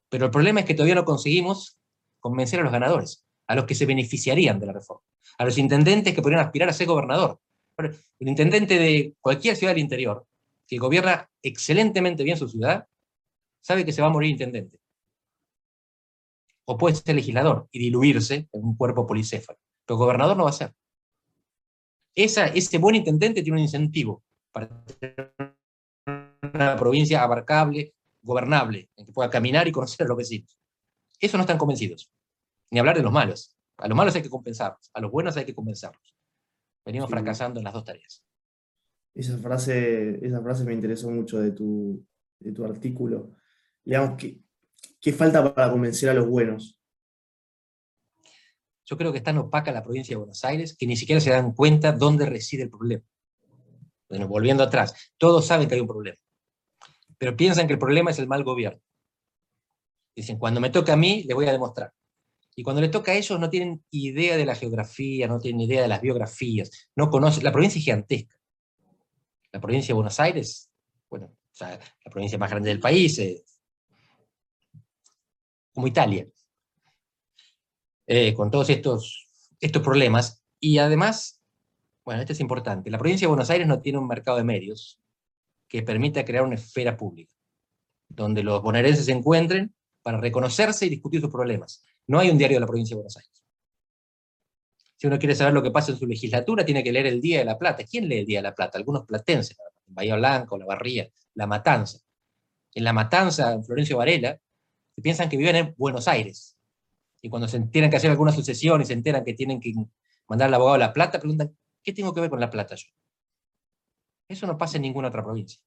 Pero 0.09 0.25
el 0.25 0.31
problema 0.31 0.61
es 0.61 0.65
que 0.65 0.73
todavía 0.73 0.95
no 0.95 1.05
conseguimos 1.05 1.77
convencer 2.19 2.59
a 2.61 2.63
los 2.63 2.71
ganadores, 2.71 3.25
a 3.45 3.55
los 3.55 3.65
que 3.65 3.75
se 3.75 3.85
beneficiarían 3.85 4.59
de 4.59 4.65
la 4.65 4.73
reforma 4.73 5.03
a 5.37 5.45
los 5.45 5.57
intendentes 5.57 6.13
que 6.13 6.21
podrían 6.21 6.41
aspirar 6.41 6.69
a 6.69 6.73
ser 6.73 6.87
gobernador. 6.87 7.39
El 7.77 8.27
intendente 8.27 8.79
de 8.79 9.15
cualquier 9.21 9.55
ciudad 9.55 9.73
del 9.73 9.81
interior, 9.81 10.25
que 10.67 10.77
gobierna 10.77 11.29
excelentemente 11.41 12.23
bien 12.23 12.37
su 12.37 12.47
ciudad, 12.47 12.87
sabe 13.61 13.85
que 13.85 13.91
se 13.91 14.01
va 14.01 14.07
a 14.07 14.11
morir 14.11 14.31
intendente. 14.31 14.79
O 16.69 16.77
puede 16.77 16.95
ser 16.95 17.15
legislador 17.15 17.67
y 17.71 17.79
diluirse 17.79 18.49
en 18.51 18.65
un 18.65 18.75
cuerpo 18.75 19.07
policéfalo. 19.07 19.59
Pero 19.85 19.97
gobernador 19.97 20.35
no 20.35 20.43
va 20.43 20.49
a 20.49 20.53
ser. 20.53 20.73
Esa, 22.13 22.47
ese 22.47 22.77
buen 22.77 22.95
intendente 22.95 23.41
tiene 23.41 23.57
un 23.57 23.63
incentivo 23.63 24.23
para 24.51 24.83
tener 24.83 25.33
una 26.53 26.75
provincia 26.75 27.23
abarcable, 27.23 27.93
gobernable, 28.21 28.89
en 28.95 29.05
que 29.05 29.11
pueda 29.11 29.29
caminar 29.29 29.67
y 29.67 29.71
conocer 29.71 30.05
a 30.05 30.09
los 30.09 30.17
vecinos. 30.17 30.57
Eso 31.19 31.37
no 31.37 31.41
están 31.41 31.57
convencidos. 31.57 32.11
Ni 32.71 32.79
hablar 32.79 32.97
de 32.97 33.03
los 33.03 33.11
malos. 33.11 33.55
A 33.77 33.87
los 33.87 33.95
malos 33.95 34.15
hay 34.15 34.23
que 34.23 34.29
compensarlos, 34.29 34.89
a 34.93 35.01
los 35.01 35.11
buenos 35.11 35.37
hay 35.37 35.45
que 35.45 35.53
compensarlos. 35.53 36.15
Venimos 36.83 37.09
fracasando 37.09 37.59
en 37.59 37.65
las 37.65 37.73
dos 37.73 37.83
tareas. 37.83 38.23
Esa 39.13 39.37
frase, 39.37 40.25
esa 40.25 40.41
frase 40.41 40.63
me 40.63 40.73
interesó 40.73 41.09
mucho 41.09 41.39
de 41.39 41.51
tu, 41.51 42.03
de 42.39 42.51
tu 42.51 42.65
artículo. 42.65 43.35
Digamos, 43.83 44.17
¿qué, 44.17 44.41
¿qué 45.07 45.13
falta 45.13 45.53
para 45.55 45.71
convencer 45.71 46.09
a 46.09 46.13
los 46.13 46.27
buenos? 46.27 46.77
Yo 48.83 48.97
creo 48.97 49.13
que 49.13 49.19
es 49.19 49.23
tan 49.23 49.37
opaca 49.37 49.71
la 49.71 49.81
provincia 49.81 50.11
de 50.11 50.17
Buenos 50.17 50.43
Aires 50.43 50.75
que 50.77 50.85
ni 50.85 50.97
siquiera 50.97 51.21
se 51.21 51.29
dan 51.29 51.53
cuenta 51.53 51.93
dónde 51.93 52.25
reside 52.25 52.63
el 52.63 52.69
problema. 52.69 53.05
Bueno, 54.09 54.27
volviendo 54.27 54.63
atrás, 54.63 55.13
todos 55.17 55.47
saben 55.47 55.69
que 55.69 55.75
hay 55.75 55.79
un 55.79 55.87
problema, 55.87 56.17
pero 57.17 57.37
piensan 57.37 57.67
que 57.67 57.73
el 57.73 57.79
problema 57.79 58.11
es 58.11 58.19
el 58.19 58.27
mal 58.27 58.43
gobierno. 58.43 58.81
Dicen, 60.13 60.37
cuando 60.37 60.59
me 60.59 60.71
toca 60.71 60.91
a 60.91 60.97
mí, 60.97 61.23
le 61.23 61.33
voy 61.33 61.45
a 61.45 61.53
demostrar. 61.53 61.93
Y 62.53 62.63
cuando 62.63 62.81
le 62.81 62.89
toca 62.89 63.13
a 63.13 63.15
ellos 63.15 63.39
no 63.39 63.49
tienen 63.49 63.85
idea 63.91 64.35
de 64.35 64.45
la 64.45 64.55
geografía, 64.55 65.25
no 65.29 65.39
tienen 65.39 65.61
idea 65.61 65.83
de 65.83 65.87
las 65.87 66.01
biografías, 66.01 66.89
no 66.97 67.09
conocen, 67.09 67.45
la 67.45 67.53
provincia 67.53 67.79
es 67.79 67.85
gigantesca. 67.85 68.35
La 69.53 69.61
provincia 69.61 69.87
de 69.87 69.93
Buenos 69.93 70.19
Aires, 70.19 70.69
bueno, 71.09 71.33
la 71.61 72.11
provincia 72.11 72.37
más 72.37 72.49
grande 72.49 72.67
del 72.67 72.81
país, 72.81 73.17
como 75.77 75.85
Italia, 75.85 76.27
eh, 78.07 78.33
con 78.33 78.49
todos 78.49 78.67
estos, 78.71 79.29
estos 79.59 79.83
problemas. 79.83 80.43
Y 80.59 80.79
además, 80.79 81.39
bueno, 82.03 82.19
esto 82.19 82.33
es 82.33 82.39
importante, 82.39 82.89
la 82.89 82.97
provincia 82.97 83.25
de 83.27 83.29
Buenos 83.29 83.51
Aires 83.51 83.67
no 83.67 83.79
tiene 83.79 83.99
un 83.99 84.07
mercado 84.07 84.37
de 84.37 84.43
medios 84.43 84.99
que 85.67 85.83
permita 85.83 86.25
crear 86.25 86.43
una 86.43 86.55
esfera 86.55 86.97
pública, 86.97 87.31
donde 88.09 88.41
los 88.41 88.59
bonaerenses 88.63 89.05
se 89.05 89.11
encuentren 89.11 89.71
para 90.01 90.19
reconocerse 90.19 90.87
y 90.87 90.89
discutir 90.89 91.21
sus 91.21 91.29
problemas. 91.29 91.85
No 92.07 92.17
hay 92.17 92.31
un 92.31 92.39
diario 92.39 92.55
de 92.55 92.61
la 92.61 92.65
provincia 92.65 92.95
de 92.95 93.01
Buenos 93.01 93.17
Aires. 93.17 93.45
Si 94.95 95.05
uno 95.05 95.19
quiere 95.19 95.35
saber 95.35 95.53
lo 95.53 95.61
que 95.61 95.69
pasa 95.69 95.91
en 95.91 95.99
su 95.99 96.07
legislatura, 96.07 96.65
tiene 96.65 96.83
que 96.83 96.91
leer 96.91 97.05
el 97.05 97.21
Día 97.21 97.37
de 97.37 97.45
la 97.45 97.59
Plata. 97.59 97.83
¿Quién 97.83 98.09
lee 98.09 98.17
el 98.17 98.25
Día 98.25 98.39
de 98.39 98.49
la 98.49 98.55
Plata? 98.55 98.79
Algunos 98.79 99.05
platenses, 99.05 99.55
Bahía 99.85 100.15
Blanca, 100.15 100.57
La 100.57 100.65
Barría, 100.65 101.07
La 101.35 101.45
Matanza. 101.45 101.99
En 102.73 102.83
La 102.83 102.93
Matanza, 102.93 103.53
en 103.53 103.63
Florencio 103.63 103.97
Varela, 103.97 104.39
se 104.97 105.01
piensan 105.01 105.29
que 105.29 105.37
viven 105.37 105.55
en 105.55 105.75
Buenos 105.77 106.09
Aires. 106.09 106.57
Y 107.21 107.29
cuando 107.29 107.47
se 107.47 107.59
tienen 107.67 107.89
que 107.89 107.97
hacer 107.97 108.11
alguna 108.11 108.33
sucesión 108.33 108.81
y 108.81 108.85
se 108.85 108.93
enteran 108.93 109.23
que 109.23 109.33
tienen 109.33 109.59
que 109.59 109.73
mandar 110.27 110.47
al 110.47 110.55
abogado 110.55 110.75
a 110.75 110.79
La 110.79 110.93
Plata, 110.93 111.19
preguntan, 111.19 111.55
¿qué 111.81 111.93
tengo 111.93 112.13
que 112.13 112.21
ver 112.21 112.29
con 112.29 112.39
La 112.39 112.49
Plata 112.49 112.75
yo? 112.75 112.87
Eso 114.27 114.45
no 114.47 114.57
pasa 114.57 114.75
en 114.75 114.81
ninguna 114.81 115.07
otra 115.07 115.23
provincia. 115.23 115.61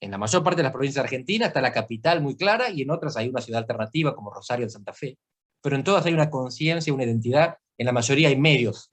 En 0.00 0.10
la 0.10 0.18
mayor 0.18 0.42
parte 0.42 0.58
de 0.58 0.62
las 0.62 0.72
provincias 0.72 1.04
argentinas 1.04 1.48
está 1.48 1.60
la 1.60 1.72
capital 1.72 2.22
muy 2.22 2.36
clara 2.36 2.70
y 2.70 2.82
en 2.82 2.90
otras 2.90 3.16
hay 3.16 3.28
una 3.28 3.40
ciudad 3.40 3.60
alternativa 3.60 4.14
como 4.14 4.32
Rosario 4.32 4.64
de 4.64 4.70
Santa 4.70 4.92
Fe 4.92 5.18
pero 5.66 5.74
en 5.74 5.82
todas 5.82 6.06
hay 6.06 6.14
una 6.14 6.30
conciencia, 6.30 6.94
una 6.94 7.02
identidad, 7.02 7.56
en 7.76 7.86
la 7.86 7.92
mayoría 7.92 8.28
hay 8.28 8.36
medios, 8.36 8.92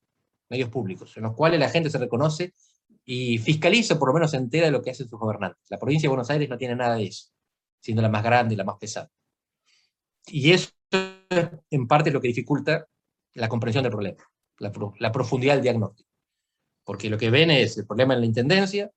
medios 0.49 0.69
públicos, 0.69 1.15
en 1.17 1.21
los 1.21 1.35
cuales 1.35 1.59
la 1.59 1.69
gente 1.69 1.91
se 1.91 1.99
reconoce 1.99 2.55
y 3.05 3.37
fiscaliza, 3.37 3.99
por 3.99 4.07
lo 4.07 4.15
menos 4.15 4.31
se 4.31 4.37
entera 4.37 4.65
de 4.65 4.71
lo 4.71 4.81
que 4.81 4.89
hacen 4.89 5.07
sus 5.07 5.19
gobernantes. 5.19 5.63
La 5.69 5.77
provincia 5.77 6.07
de 6.07 6.09
Buenos 6.09 6.31
Aires 6.31 6.49
no 6.49 6.57
tiene 6.57 6.75
nada 6.75 6.95
de 6.95 7.05
eso, 7.05 7.27
siendo 7.79 8.01
la 8.01 8.09
más 8.09 8.23
grande 8.23 8.55
y 8.55 8.57
la 8.57 8.63
más 8.63 8.77
pesada. 8.79 9.07
Y 10.27 10.51
eso 10.51 10.69
en 11.69 11.87
parte 11.87 12.09
es 12.09 12.13
lo 12.13 12.21
que 12.21 12.27
dificulta 12.27 12.87
la 13.33 13.49
comprensión 13.49 13.83
del 13.83 13.91
problema, 13.91 14.23
la, 14.59 15.11
profundidad 15.11 15.55
del 15.55 15.63
diagnóstico. 15.63 16.09
Porque 16.83 17.09
lo 17.09 17.17
que 17.17 17.29
ven 17.29 17.49
es 17.51 17.77
el 17.77 17.87
problema 17.87 18.13
en 18.13 18.21
la 18.21 18.25
intendencia, 18.25 18.91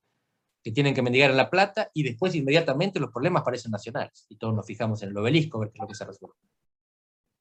que 0.62 0.72
tienen 0.72 0.94
que 0.94 1.02
mendigar 1.02 1.30
en 1.30 1.36
La 1.36 1.48
Plata, 1.48 1.90
y 1.94 2.02
después 2.02 2.34
inmediatamente 2.34 3.00
los 3.00 3.10
problemas 3.10 3.42
parecen 3.42 3.70
nacionales. 3.70 4.26
Y 4.28 4.36
todos 4.36 4.54
nos 4.54 4.66
fijamos 4.66 5.02
en 5.02 5.10
el 5.10 5.16
obelisco 5.16 5.58
a 5.58 5.60
ver 5.60 5.70
qué 5.70 5.78
es 5.78 5.82
lo 5.82 5.88
que 5.88 5.94
se 5.94 6.04
resuelve. 6.04 6.36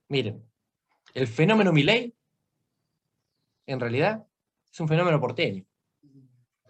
Miren, 0.09 0.45
el 1.13 1.27
fenómeno 1.27 1.73
Milley, 1.73 2.15
en 3.65 3.79
realidad, 3.79 4.25
es 4.71 4.79
un 4.79 4.87
fenómeno 4.87 5.19
porteño. 5.19 5.65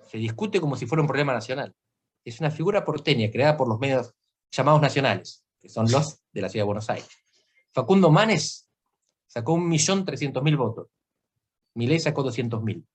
Se 0.07 0.17
discute 0.17 0.61
como 0.61 0.77
si 0.77 0.85
fuera 0.85 1.01
un 1.01 1.07
problema 1.07 1.33
nacional. 1.33 1.75
Es 2.23 2.39
una 2.39 2.49
figura 2.49 2.85
porteña 2.85 3.29
creada 3.29 3.57
por 3.57 3.67
los 3.67 3.79
medios 3.79 4.13
llamados 4.51 4.81
nacionales, 4.81 5.43
que 5.59 5.67
son 5.67 5.91
los 5.91 6.24
de 6.35 6.41
la 6.41 6.49
ciudad 6.49 6.63
de 6.63 6.67
Buenos 6.67 6.89
Aires. 6.89 7.09
Facundo 7.73 8.11
Manes 8.11 8.69
sacó 9.25 9.57
1.300.000 9.57 10.57
votos. 10.57 10.87
Milei 11.73 11.99
sacó 11.99 12.23
200.000. 12.23 12.85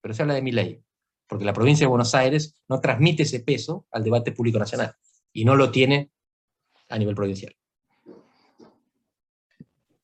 Pero 0.00 0.14
se 0.14 0.22
habla 0.22 0.34
de 0.34 0.42
Milei, 0.42 0.82
porque 1.28 1.44
la 1.44 1.52
provincia 1.52 1.84
de 1.84 1.90
Buenos 1.90 2.14
Aires 2.14 2.58
no 2.68 2.80
transmite 2.80 3.22
ese 3.22 3.40
peso 3.40 3.86
al 3.92 4.02
debate 4.02 4.32
público 4.32 4.58
nacional, 4.58 4.94
y 5.32 5.44
no 5.44 5.56
lo 5.56 5.70
tiene 5.70 6.10
a 6.88 6.98
nivel 6.98 7.14
provincial. 7.14 7.54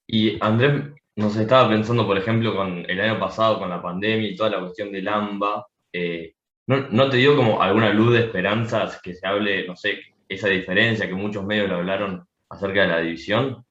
Y 0.06 0.42
Andrés, 0.42 0.92
nos 1.16 1.36
estaba 1.36 1.68
pensando, 1.68 2.06
por 2.06 2.16
ejemplo, 2.16 2.54
con 2.54 2.88
el 2.88 3.00
año 3.00 3.18
pasado, 3.18 3.58
con 3.58 3.70
la 3.70 3.82
pandemia 3.82 4.30
y 4.30 4.36
toda 4.36 4.50
la 4.50 4.60
cuestión 4.60 4.92
del 4.92 5.08
AMBA, 5.08 5.66
eh, 5.92 6.34
¿no, 6.66 6.88
¿no, 6.88 7.10
te 7.10 7.18
dio 7.18 7.36
como 7.36 7.60
alguna 7.60 7.92
luz 7.92 8.12
de 8.14 8.20
esperanzas 8.20 9.00
que 9.02 9.14
se 9.14 9.26
hable, 9.26 9.66
no 9.66 9.76
sé, 9.76 9.98
esa 10.28 10.48
diferencia 10.48 11.06
que 11.06 11.14
muchos 11.14 11.44
medios 11.44 11.68
lo 11.68 11.76
hablaron 11.76 12.26
acerca 12.50 12.82
de 12.82 12.88
la 12.88 12.98
división? 12.98 13.64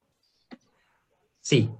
Sí, 1.40 1.70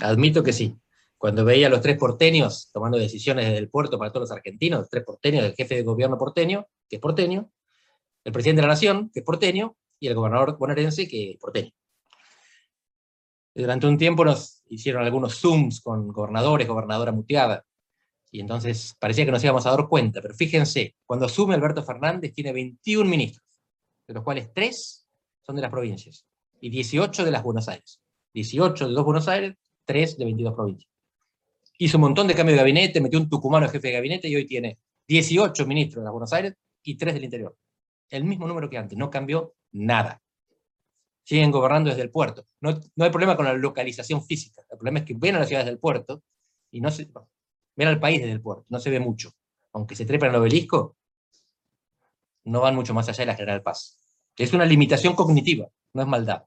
admito 0.00 0.42
que 0.42 0.52
sí. 0.52 0.78
Cuando 1.18 1.44
veía 1.44 1.66
a 1.66 1.70
los 1.70 1.80
tres 1.80 1.98
porteños 1.98 2.70
tomando 2.72 2.98
decisiones 2.98 3.46
desde 3.46 3.58
el 3.58 3.68
puerto 3.68 3.98
para 3.98 4.10
todos 4.10 4.28
los 4.28 4.36
argentinos, 4.36 4.80
los 4.80 4.90
tres 4.90 5.04
porteños, 5.04 5.44
el 5.44 5.54
jefe 5.54 5.76
de 5.76 5.82
gobierno 5.82 6.18
porteño, 6.18 6.66
que 6.88 6.96
es 6.96 7.02
porteño, 7.02 7.50
el 8.24 8.32
presidente 8.32 8.62
de 8.62 8.68
la 8.68 8.74
nación, 8.74 9.10
que 9.12 9.20
es 9.20 9.24
porteño, 9.24 9.76
y 10.00 10.08
el 10.08 10.14
gobernador 10.14 10.56
bonaerense, 10.58 11.08
que 11.08 11.32
es 11.32 11.38
porteño. 11.38 11.70
Durante 13.54 13.86
un 13.86 13.96
tiempo 13.96 14.24
nos 14.24 14.62
hicieron 14.68 15.04
algunos 15.04 15.40
Zooms 15.40 15.80
con 15.80 16.08
gobernadores, 16.08 16.66
gobernadora 16.66 17.12
muteada, 17.12 17.64
y 18.30 18.40
entonces 18.40 18.96
parecía 18.98 19.24
que 19.24 19.30
nos 19.30 19.44
íbamos 19.44 19.64
a 19.64 19.70
dar 19.70 19.86
cuenta, 19.88 20.20
pero 20.20 20.34
fíjense, 20.34 20.96
cuando 21.06 21.26
asume 21.26 21.54
Alberto 21.54 21.84
Fernández 21.84 22.34
tiene 22.34 22.52
21 22.52 23.08
ministros, 23.08 23.46
de 24.06 24.14
los 24.14 24.24
cuales 24.24 24.52
3 24.52 25.06
son 25.40 25.56
de 25.56 25.62
las 25.62 25.70
provincias, 25.70 26.26
y 26.64 26.70
18 26.70 27.26
de 27.26 27.30
las 27.30 27.42
Buenos 27.42 27.68
Aires. 27.68 28.00
18 28.32 28.88
de 28.88 28.94
dos 28.94 29.04
Buenos 29.04 29.28
Aires, 29.28 29.54
3 29.84 30.16
de 30.16 30.24
22 30.24 30.54
provincias. 30.54 30.90
Hizo 31.76 31.98
un 31.98 32.00
montón 32.00 32.26
de 32.26 32.34
cambio 32.34 32.54
de 32.54 32.58
gabinete, 32.58 33.02
metió 33.02 33.18
un 33.18 33.28
tucumano 33.28 33.68
jefe 33.68 33.88
de 33.88 33.92
gabinete 33.92 34.28
y 34.28 34.36
hoy 34.36 34.46
tiene 34.46 34.78
18 35.06 35.66
ministros 35.66 36.00
de 36.00 36.04
las 36.04 36.12
Buenos 36.12 36.32
Aires 36.32 36.54
y 36.82 36.96
3 36.96 37.12
del 37.12 37.24
interior. 37.24 37.54
El 38.08 38.24
mismo 38.24 38.46
número 38.48 38.70
que 38.70 38.78
antes, 38.78 38.96
no 38.96 39.10
cambió 39.10 39.54
nada 39.72 40.22
siguen 41.22 41.50
gobernando 41.50 41.90
desde 41.90 42.02
el 42.02 42.10
puerto. 42.10 42.46
No, 42.60 42.78
no 42.96 43.04
hay 43.04 43.10
problema 43.10 43.36
con 43.36 43.44
la 43.44 43.54
localización 43.54 44.22
física, 44.24 44.62
el 44.70 44.78
problema 44.78 45.00
es 45.00 45.04
que 45.04 45.14
ven 45.14 45.36
a 45.36 45.40
las 45.40 45.48
ciudades 45.48 45.66
del 45.66 45.78
puerto 45.78 46.22
y 46.70 46.80
no 46.80 46.90
se, 46.90 47.10
ven 47.76 47.88
al 47.88 48.00
país 48.00 48.20
desde 48.20 48.32
el 48.32 48.42
puerto, 48.42 48.64
no 48.68 48.78
se 48.78 48.90
ve 48.90 49.00
mucho. 49.00 49.32
Aunque 49.72 49.96
se 49.96 50.06
trepan 50.06 50.30
al 50.30 50.36
obelisco, 50.36 50.96
no 52.44 52.60
van 52.60 52.74
mucho 52.74 52.94
más 52.94 53.08
allá 53.08 53.22
de 53.22 53.26
la 53.26 53.34
General 53.34 53.62
Paz. 53.62 53.98
Es 54.36 54.52
una 54.52 54.66
limitación 54.66 55.14
cognitiva, 55.14 55.68
no 55.94 56.02
es 56.02 56.08
maldad. 56.08 56.44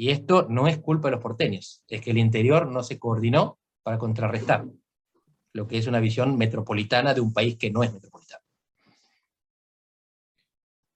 Y 0.00 0.10
esto 0.10 0.46
no 0.48 0.68
es 0.68 0.78
culpa 0.78 1.08
de 1.08 1.16
los 1.16 1.22
porteños, 1.22 1.82
es 1.88 2.00
que 2.00 2.12
el 2.12 2.18
interior 2.18 2.68
no 2.70 2.84
se 2.84 3.00
coordinó 3.00 3.58
para 3.82 3.98
contrarrestar 3.98 4.64
lo 5.52 5.66
que 5.66 5.78
es 5.78 5.88
una 5.88 5.98
visión 5.98 6.38
metropolitana 6.38 7.14
de 7.14 7.20
un 7.20 7.32
país 7.32 7.56
que 7.56 7.72
no 7.72 7.82
es 7.82 7.92
metropolitano. 7.92 8.44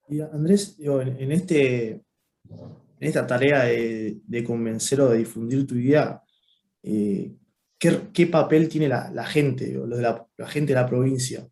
Y 0.07 0.21
Andrés, 0.21 0.77
en 0.79 1.31
este 1.33 2.01
en 3.03 3.09
esta 3.09 3.27
tarea 3.27 3.65
de, 3.65 4.43
convencer 4.45 5.01
o 5.01 5.09
de 5.09 5.17
difundir 5.17 5.67
tu 5.67 5.75
idea, 5.75 6.23
eh, 6.81 7.35
¿qué, 7.77 8.27
papel 8.27 8.69
tiene 8.69 8.87
la, 8.87 9.25
gente, 9.25 9.77
o 9.77 9.85
la, 9.85 10.25
gente 10.47 10.73
de 10.73 10.79
la 10.79 10.87
provincia? 10.87 11.45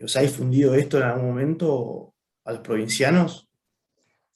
¿Os 0.00 0.16
ha 0.16 0.22
difundido 0.22 0.74
esto 0.74 0.98
en 0.98 1.04
algún 1.04 1.28
momento 1.28 2.14
a 2.44 2.52
los 2.52 2.60
provincianos? 2.62 3.43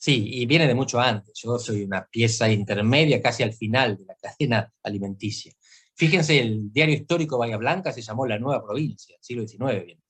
Sí, 0.00 0.28
y 0.32 0.46
viene 0.46 0.68
de 0.68 0.74
mucho 0.76 1.00
antes. 1.00 1.34
Yo 1.42 1.58
soy 1.58 1.82
una 1.82 2.06
pieza 2.06 2.48
intermedia, 2.48 3.20
casi 3.20 3.42
al 3.42 3.52
final 3.52 3.96
de 3.96 4.04
la 4.04 4.14
cadena 4.14 4.72
alimenticia. 4.84 5.52
Fíjense, 5.96 6.38
el 6.38 6.72
diario 6.72 6.94
histórico 6.94 7.36
Bahía 7.36 7.56
Blanca 7.56 7.92
se 7.92 8.00
llamó 8.00 8.24
La 8.24 8.38
Nueva 8.38 8.64
Provincia, 8.64 9.16
siglo 9.20 9.46
XIX. 9.46 9.84
Bien. 9.84 10.00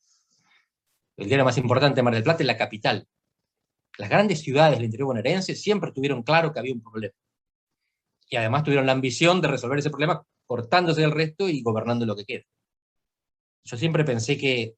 El 1.17 1.27
diario 1.29 1.47
más 1.47 1.57
importante 1.57 1.97
de 1.97 2.03
Mar 2.03 2.13
del 2.13 2.23
Plata 2.23 2.43
es 2.43 2.47
la 2.47 2.59
capital. 2.59 3.09
Las 3.97 4.11
grandes 4.11 4.41
ciudades 4.41 4.77
del 4.77 4.85
interior 4.85 5.07
bonaerense 5.07 5.55
siempre 5.57 5.91
tuvieron 5.93 6.23
claro 6.23 6.53
que 6.53 6.59
había 6.59 6.75
un 6.75 6.83
problema. 6.83 7.15
Y 8.29 8.37
además 8.37 8.65
tuvieron 8.65 8.85
la 8.85 8.93
ambición 8.93 9.41
de 9.41 9.49
resolver 9.49 9.79
ese 9.79 9.89
problema 9.89 10.23
cortándose 10.45 11.01
del 11.01 11.13
resto 11.13 11.49
y 11.49 11.63
gobernando 11.63 12.05
lo 12.05 12.15
que 12.15 12.27
queda. 12.27 12.45
Yo 13.65 13.79
siempre 13.79 14.05
pensé 14.05 14.37
que 14.37 14.77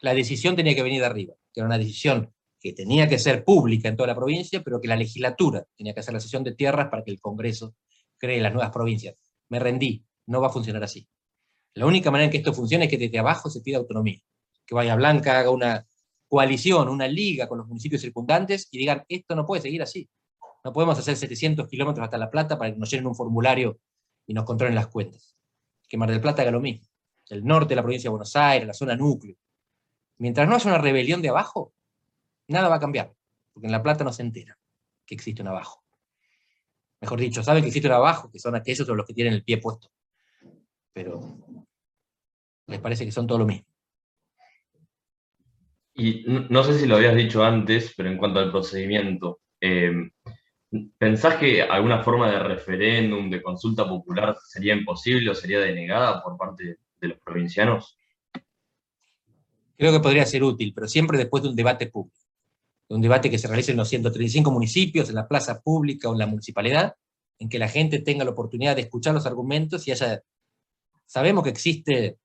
la 0.00 0.12
decisión 0.12 0.56
tenía 0.56 0.74
que 0.74 0.82
venir 0.82 1.00
de 1.00 1.06
arriba, 1.06 1.34
que 1.52 1.60
era 1.60 1.66
una 1.66 1.78
decisión 1.78 2.34
que 2.60 2.72
tenía 2.74 3.08
que 3.08 3.18
ser 3.18 3.42
pública 3.42 3.88
en 3.88 3.96
toda 3.96 4.08
la 4.08 4.14
provincia, 4.14 4.62
pero 4.62 4.80
que 4.80 4.88
la 4.88 4.96
legislatura 4.96 5.64
tenía 5.76 5.94
que 5.94 6.00
hacer 6.00 6.12
la 6.12 6.20
sesión 6.20 6.44
de 6.44 6.54
tierras 6.54 6.88
para 6.88 7.02
que 7.02 7.10
el 7.10 7.20
Congreso 7.20 7.74
cree 8.18 8.40
las 8.40 8.52
nuevas 8.52 8.70
provincias. 8.70 9.16
Me 9.48 9.58
rendí, 9.58 10.04
no 10.26 10.40
va 10.40 10.48
a 10.48 10.50
funcionar 10.50 10.84
así. 10.84 11.08
La 11.74 11.86
única 11.86 12.10
manera 12.10 12.26
en 12.26 12.30
que 12.30 12.38
esto 12.38 12.52
funcione 12.52 12.84
es 12.84 12.90
que 12.90 12.98
desde 12.98 13.18
abajo 13.18 13.48
se 13.48 13.62
pida 13.62 13.78
autonomía. 13.78 14.18
Que 14.66 14.74
Vaya 14.74 14.94
Blanca 14.94 15.38
haga 15.38 15.50
una 15.50 15.86
coalición, 16.28 16.88
una 16.88 17.08
liga 17.08 17.48
con 17.48 17.58
los 17.58 17.66
municipios 17.66 18.02
circundantes 18.02 18.68
y 18.70 18.78
digan, 18.78 19.04
esto 19.08 19.34
no 19.34 19.46
puede 19.46 19.62
seguir 19.62 19.82
así. 19.82 20.08
No 20.62 20.72
podemos 20.72 20.98
hacer 20.98 21.16
700 21.16 21.66
kilómetros 21.66 22.04
hasta 22.04 22.18
La 22.18 22.30
Plata 22.30 22.58
para 22.58 22.72
que 22.72 22.78
nos 22.78 22.90
llenen 22.90 23.06
un 23.06 23.14
formulario 23.14 23.80
y 24.26 24.34
nos 24.34 24.44
controlen 24.44 24.74
las 24.74 24.88
cuentas. 24.88 25.34
Que 25.88 25.96
Mar 25.96 26.10
del 26.10 26.20
Plata 26.20 26.42
haga 26.42 26.50
lo 26.50 26.60
mismo. 26.60 26.86
El 27.28 27.44
norte 27.44 27.70
de 27.70 27.76
la 27.76 27.82
provincia 27.82 28.08
de 28.08 28.10
Buenos 28.10 28.36
Aires, 28.36 28.66
la 28.66 28.74
zona 28.74 28.94
núcleo. 28.96 29.36
Mientras 30.18 30.46
no 30.46 30.54
haya 30.54 30.66
una 30.66 30.78
rebelión 30.78 31.22
de 31.22 31.30
abajo, 31.30 31.72
nada 32.52 32.68
va 32.68 32.76
a 32.76 32.80
cambiar. 32.80 33.14
Porque 33.52 33.66
en 33.66 33.72
La 33.72 33.82
Plata 33.82 34.04
no 34.04 34.12
se 34.12 34.22
entera 34.22 34.58
que 35.06 35.14
existe 35.14 35.42
un 35.42 35.48
abajo. 35.48 35.82
Mejor 37.00 37.18
dicho, 37.18 37.42
saben 37.42 37.62
que 37.62 37.68
existe 37.68 37.88
un 37.88 37.94
abajo, 37.94 38.30
que 38.30 38.38
son 38.38 38.54
aquellos 38.54 38.86
los 38.86 39.06
que 39.06 39.14
tienen 39.14 39.32
el 39.32 39.42
pie 39.42 39.58
puesto. 39.58 39.90
Pero 40.92 41.38
les 42.66 42.80
parece 42.80 43.04
que 43.04 43.12
son 43.12 43.26
todo 43.26 43.38
lo 43.38 43.46
mismo. 43.46 43.66
Y 45.94 46.24
no 46.26 46.62
sé 46.64 46.78
si 46.78 46.86
lo 46.86 46.96
habías 46.96 47.16
dicho 47.16 47.44
antes, 47.44 47.92
pero 47.96 48.08
en 48.08 48.16
cuanto 48.16 48.38
al 48.38 48.50
procedimiento, 48.50 49.40
eh, 49.60 50.10
¿pensás 50.96 51.36
que 51.36 51.62
alguna 51.62 52.02
forma 52.02 52.30
de 52.30 52.38
referéndum, 52.38 53.28
de 53.28 53.42
consulta 53.42 53.86
popular 53.88 54.36
sería 54.46 54.74
imposible 54.74 55.30
o 55.30 55.34
sería 55.34 55.60
denegada 55.60 56.22
por 56.22 56.36
parte 56.36 56.78
de 57.00 57.08
los 57.08 57.18
provincianos? 57.18 57.98
Creo 59.76 59.92
que 59.92 60.00
podría 60.00 60.26
ser 60.26 60.44
útil, 60.44 60.72
pero 60.74 60.86
siempre 60.86 61.18
después 61.18 61.42
de 61.42 61.48
un 61.48 61.56
debate 61.56 61.86
público. 61.88 62.29
Un 62.90 63.00
debate 63.00 63.30
que 63.30 63.38
se 63.38 63.46
realice 63.46 63.70
en 63.70 63.76
los 63.76 63.88
135 63.88 64.50
municipios, 64.50 65.08
en 65.08 65.14
la 65.14 65.28
plaza 65.28 65.60
pública 65.60 66.08
o 66.08 66.12
en 66.12 66.18
la 66.18 66.26
municipalidad, 66.26 66.94
en 67.38 67.48
que 67.48 67.58
la 67.58 67.68
gente 67.68 68.00
tenga 68.00 68.24
la 68.24 68.32
oportunidad 68.32 68.74
de 68.74 68.82
escuchar 68.82 69.14
los 69.14 69.26
argumentos 69.26 69.86
y 69.86 69.92
haya... 69.92 70.22
Sabemos 71.06 71.44
que 71.44 71.50
existe 71.50 72.18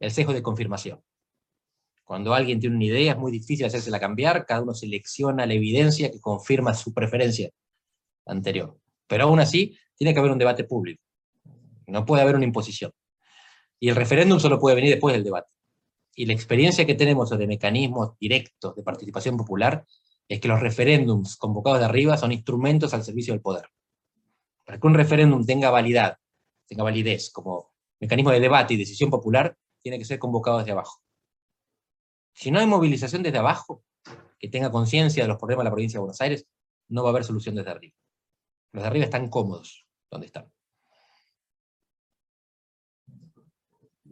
el 0.00 0.10
sesgo 0.10 0.32
de 0.32 0.42
confirmación. 0.42 1.02
Cuando 2.04 2.34
alguien 2.34 2.58
tiene 2.58 2.76
una 2.76 2.86
idea 2.86 3.12
es 3.12 3.18
muy 3.18 3.30
difícil 3.30 3.66
hacérsela 3.66 4.00
cambiar, 4.00 4.46
cada 4.46 4.62
uno 4.62 4.74
selecciona 4.74 5.46
la 5.46 5.54
evidencia 5.54 6.10
que 6.10 6.20
confirma 6.20 6.74
su 6.74 6.92
preferencia 6.94 7.50
anterior. 8.26 8.78
Pero 9.06 9.24
aún 9.24 9.40
así, 9.40 9.78
tiene 9.94 10.14
que 10.14 10.20
haber 10.20 10.32
un 10.32 10.38
debate 10.38 10.64
público. 10.64 11.02
No 11.86 12.06
puede 12.06 12.22
haber 12.22 12.34
una 12.34 12.46
imposición. 12.46 12.92
Y 13.78 13.90
el 13.90 13.96
referéndum 13.96 14.40
solo 14.40 14.58
puede 14.58 14.76
venir 14.76 14.90
después 14.90 15.14
del 15.14 15.22
debate. 15.22 15.52
Y 16.20 16.26
la 16.26 16.34
experiencia 16.34 16.84
que 16.84 16.94
tenemos 16.94 17.30
sobre 17.30 17.46
mecanismos 17.46 18.10
directos 18.18 18.76
de 18.76 18.82
participación 18.82 19.38
popular 19.38 19.86
es 20.28 20.38
que 20.38 20.48
los 20.48 20.60
referéndums 20.60 21.38
convocados 21.38 21.78
de 21.78 21.86
arriba 21.86 22.18
son 22.18 22.30
instrumentos 22.30 22.92
al 22.92 23.02
servicio 23.02 23.32
del 23.32 23.40
poder. 23.40 23.70
Para 24.66 24.78
que 24.78 24.86
un 24.86 24.92
referéndum 24.92 25.46
tenga 25.46 25.70
validad, 25.70 26.18
tenga 26.66 26.84
validez 26.84 27.30
como 27.30 27.72
mecanismo 28.00 28.32
de 28.32 28.40
debate 28.40 28.74
y 28.74 28.76
decisión 28.76 29.08
popular, 29.08 29.56
tiene 29.80 29.98
que 29.98 30.04
ser 30.04 30.18
convocado 30.18 30.58
desde 30.58 30.72
abajo. 30.72 31.00
Si 32.34 32.50
no 32.50 32.60
hay 32.60 32.66
movilización 32.66 33.22
desde 33.22 33.38
abajo, 33.38 33.82
que 34.38 34.50
tenga 34.50 34.70
conciencia 34.70 35.24
de 35.24 35.28
los 35.28 35.38
problemas 35.38 35.62
de 35.62 35.70
la 35.70 35.72
provincia 35.72 35.96
de 35.96 36.00
Buenos 36.02 36.20
Aires, 36.20 36.46
no 36.88 37.02
va 37.02 37.08
a 37.08 37.12
haber 37.12 37.24
solución 37.24 37.54
desde 37.54 37.70
arriba. 37.70 37.96
Los 38.72 38.82
de 38.82 38.88
arriba 38.88 39.06
están 39.06 39.30
cómodos 39.30 39.86
donde 40.10 40.26
están. 40.26 40.52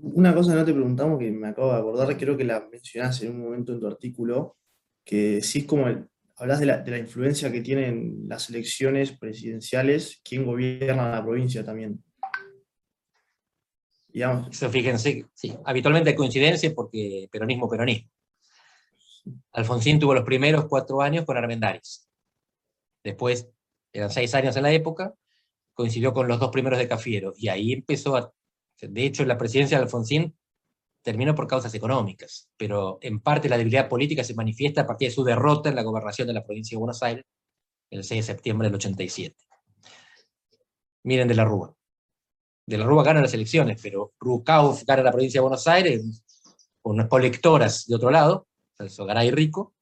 Una 0.00 0.34
cosa 0.34 0.52
que 0.52 0.58
no 0.58 0.64
te 0.64 0.72
preguntamos, 0.72 1.18
que 1.18 1.30
me 1.30 1.48
acabo 1.48 1.72
de 1.72 1.78
acordar, 1.78 2.16
creo 2.16 2.36
que 2.36 2.44
la 2.44 2.68
mencionaste 2.70 3.26
en 3.26 3.32
un 3.32 3.42
momento 3.42 3.72
en 3.72 3.80
tu 3.80 3.86
artículo, 3.86 4.56
que 5.04 5.42
sí 5.42 5.66
como 5.66 5.86
hablas 6.36 6.60
de 6.60 6.66
la, 6.66 6.98
influencia 6.98 7.50
que 7.50 7.60
tienen 7.60 8.24
las 8.28 8.48
elecciones 8.48 9.12
presidenciales, 9.12 10.20
quién 10.22 10.44
gobierna 10.44 11.10
la 11.10 11.24
provincia 11.24 11.64
también. 11.64 12.02
Eso 14.12 14.70
fíjense, 14.70 15.26
sí, 15.34 15.54
habitualmente 15.64 16.10
hay 16.10 16.16
coincidencia 16.16 16.72
porque 16.74 17.28
peronismo, 17.30 17.68
peronismo. 17.68 18.10
Alfonsín 19.52 19.98
tuvo 19.98 20.14
los 20.14 20.24
primeros 20.24 20.66
cuatro 20.66 21.02
años 21.02 21.24
con 21.24 21.36
Armendáriz. 21.36 22.08
Después, 23.04 23.48
eran 23.92 24.10
seis 24.10 24.34
años 24.34 24.56
en 24.56 24.62
la 24.62 24.72
época, 24.72 25.14
coincidió 25.74 26.12
con 26.12 26.26
los 26.26 26.40
dos 26.40 26.50
primeros 26.50 26.78
de 26.78 26.88
Cafiero, 26.88 27.32
y 27.36 27.48
ahí 27.48 27.72
empezó 27.72 28.16
a... 28.16 28.32
De 28.80 29.04
hecho, 29.04 29.24
la 29.24 29.38
presidencia 29.38 29.76
de 29.76 29.84
Alfonsín 29.84 30.36
terminó 31.02 31.34
por 31.34 31.46
causas 31.46 31.74
económicas, 31.74 32.48
pero 32.56 32.98
en 33.00 33.20
parte 33.20 33.48
la 33.48 33.56
debilidad 33.56 33.88
política 33.88 34.22
se 34.22 34.34
manifiesta 34.34 34.82
a 34.82 34.86
partir 34.86 35.08
de 35.08 35.14
su 35.14 35.24
derrota 35.24 35.68
en 35.68 35.74
la 35.74 35.82
gobernación 35.82 36.28
de 36.28 36.34
la 36.34 36.44
provincia 36.44 36.76
de 36.76 36.80
Buenos 36.80 37.02
Aires, 37.02 37.24
el 37.90 38.04
6 38.04 38.26
de 38.26 38.34
septiembre 38.34 38.68
del 38.68 38.74
87. 38.76 39.36
Miren 41.04 41.28
de 41.28 41.34
la 41.34 41.44
Rúa. 41.44 41.74
De 42.66 42.76
la 42.76 42.84
Rúa 42.84 43.02
gana 43.02 43.22
las 43.22 43.32
elecciones, 43.34 43.80
pero 43.82 44.12
Rucauf 44.20 44.84
gana 44.84 45.02
la 45.02 45.12
provincia 45.12 45.38
de 45.38 45.42
Buenos 45.42 45.66
Aires, 45.66 46.22
con 46.82 46.94
unas 46.94 47.08
colectoras 47.08 47.86
de 47.86 47.96
otro 47.96 48.10
lado, 48.10 48.46
Garay 48.78 49.30
Rico, 49.30 49.74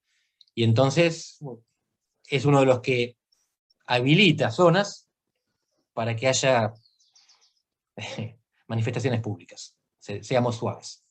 y 0.54 0.64
entonces 0.64 1.38
es 2.28 2.44
uno 2.44 2.60
de 2.60 2.66
los 2.66 2.80
que 2.80 3.16
habilita 3.86 4.50
zonas 4.50 5.08
para 5.92 6.16
que 6.16 6.28
haya 6.28 6.72
manifestaciones 8.68 9.20
públicas, 9.20 9.76
seamos 9.98 10.56
suaves. 10.56 11.04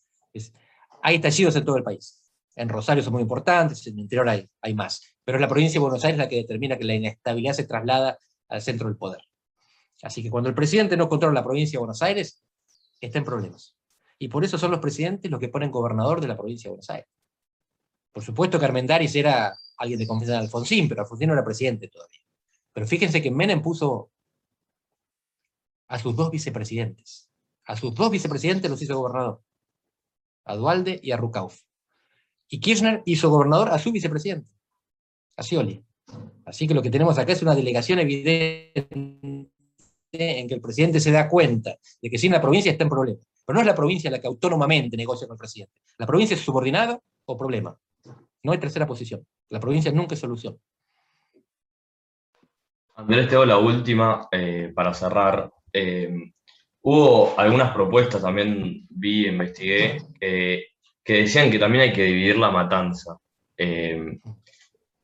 hay 1.01 1.15
estallidos 1.15 1.55
en 1.55 1.65
todo 1.65 1.77
el 1.77 1.83
país. 1.83 2.21
En 2.55 2.69
Rosario 2.69 3.03
son 3.03 3.13
muy 3.13 3.21
importantes, 3.21 3.85
en 3.87 3.93
el 3.95 3.99
interior 4.01 4.29
hay, 4.29 4.49
hay 4.61 4.73
más. 4.73 5.01
Pero 5.23 5.37
es 5.37 5.41
la 5.41 5.47
provincia 5.47 5.73
de 5.73 5.83
Buenos 5.83 6.05
Aires 6.05 6.17
la 6.17 6.29
que 6.29 6.37
determina 6.37 6.77
que 6.77 6.85
la 6.85 6.93
inestabilidad 6.93 7.53
se 7.53 7.65
traslada 7.65 8.17
al 8.47 8.61
centro 8.61 8.87
del 8.87 8.97
poder. 8.97 9.21
Así 10.01 10.23
que 10.23 10.29
cuando 10.29 10.49
el 10.49 10.55
presidente 10.55 10.95
no 10.95 11.09
controla 11.09 11.33
la 11.33 11.43
provincia 11.43 11.77
de 11.77 11.79
Buenos 11.79 12.01
Aires, 12.01 12.41
está 13.01 13.17
en 13.17 13.25
problemas. 13.25 13.75
Y 14.17 14.29
por 14.29 14.45
eso 14.45 14.57
son 14.57 14.71
los 14.71 14.79
presidentes 14.79 15.29
los 15.29 15.39
que 15.39 15.49
ponen 15.49 15.71
gobernador 15.71 16.21
de 16.21 16.27
la 16.27 16.37
provincia 16.37 16.69
de 16.69 16.71
Buenos 16.71 16.89
Aires. 16.89 17.09
Por 18.13 18.23
supuesto 18.23 18.57
que 18.57 18.65
Armendáriz 18.65 19.13
era 19.15 19.57
alguien 19.77 19.99
de 19.99 20.07
confianza 20.07 20.33
de 20.33 20.45
Alfonsín, 20.45 20.87
pero 20.87 21.01
Alfonsín 21.01 21.27
no 21.27 21.33
era 21.33 21.43
presidente 21.43 21.89
todavía. 21.89 22.21
Pero 22.71 22.87
fíjense 22.87 23.21
que 23.21 23.31
Menem 23.31 23.61
puso 23.61 24.11
a 25.87 25.99
sus 25.99 26.15
dos 26.15 26.31
vicepresidentes. 26.31 27.24
A 27.65 27.75
sus 27.75 27.93
dos 27.93 28.11
vicepresidentes 28.11 28.69
los 28.69 28.81
hizo 28.81 28.97
gobernador. 28.97 29.41
A 30.45 30.55
Dualde 30.55 30.99
y 31.01 31.11
a 31.11 31.17
Rucauf. 31.17 31.59
Y 32.47 32.59
Kirchner 32.59 33.01
hizo 33.05 33.29
gobernador 33.29 33.69
a 33.69 33.79
su 33.79 33.91
vicepresidente, 33.91 34.51
a 35.35 35.43
Scioli. 35.43 35.83
Así 36.45 36.67
que 36.67 36.75
lo 36.75 36.83
que 36.83 36.91
tenemos 36.91 37.17
acá 37.17 37.33
es 37.33 37.41
una 37.41 37.55
delegación 37.55 37.99
evidente 37.99 39.49
en 40.11 40.47
que 40.47 40.53
el 40.53 40.61
presidente 40.61 40.99
se 40.99 41.11
da 41.11 41.27
cuenta 41.27 41.75
de 42.01 42.09
que 42.09 42.17
si 42.19 42.29
la 42.29 42.41
provincia 42.41 42.71
está 42.71 42.83
en 42.83 42.89
problema. 42.89 43.19
Pero 43.45 43.55
no 43.55 43.61
es 43.61 43.67
la 43.67 43.75
provincia 43.75 44.11
la 44.11 44.19
que 44.19 44.27
autónomamente 44.27 44.95
negocia 44.95 45.27
con 45.27 45.35
el 45.35 45.39
presidente. 45.39 45.73
La 45.97 46.05
provincia 46.05 46.35
es 46.35 46.41
subordinada 46.41 46.99
o 47.25 47.37
problema. 47.37 47.77
No 48.43 48.51
hay 48.51 48.59
tercera 48.59 48.85
posición. 48.85 49.25
La 49.49 49.59
provincia 49.59 49.91
nunca 49.91 50.13
es 50.13 50.19
solución. 50.19 50.59
Andrés, 52.95 53.27
tengo 53.27 53.45
la 53.45 53.57
última 53.57 54.27
eh, 54.31 54.71
para 54.73 54.93
cerrar. 54.93 55.51
Eh, 55.73 56.31
hubo 56.85 57.33
algunas 57.39 57.73
propuestas, 57.73 58.21
también 58.21 58.85
vi, 58.89 59.27
investigué, 59.27 59.97
que 60.19 61.13
decían 61.13 61.49
que 61.49 61.57
también 61.57 61.85
hay 61.85 61.93
que 61.93 62.03
dividir 62.03 62.37
la 62.37 62.51
matanza. 62.51 63.17
Eh, 63.57 64.19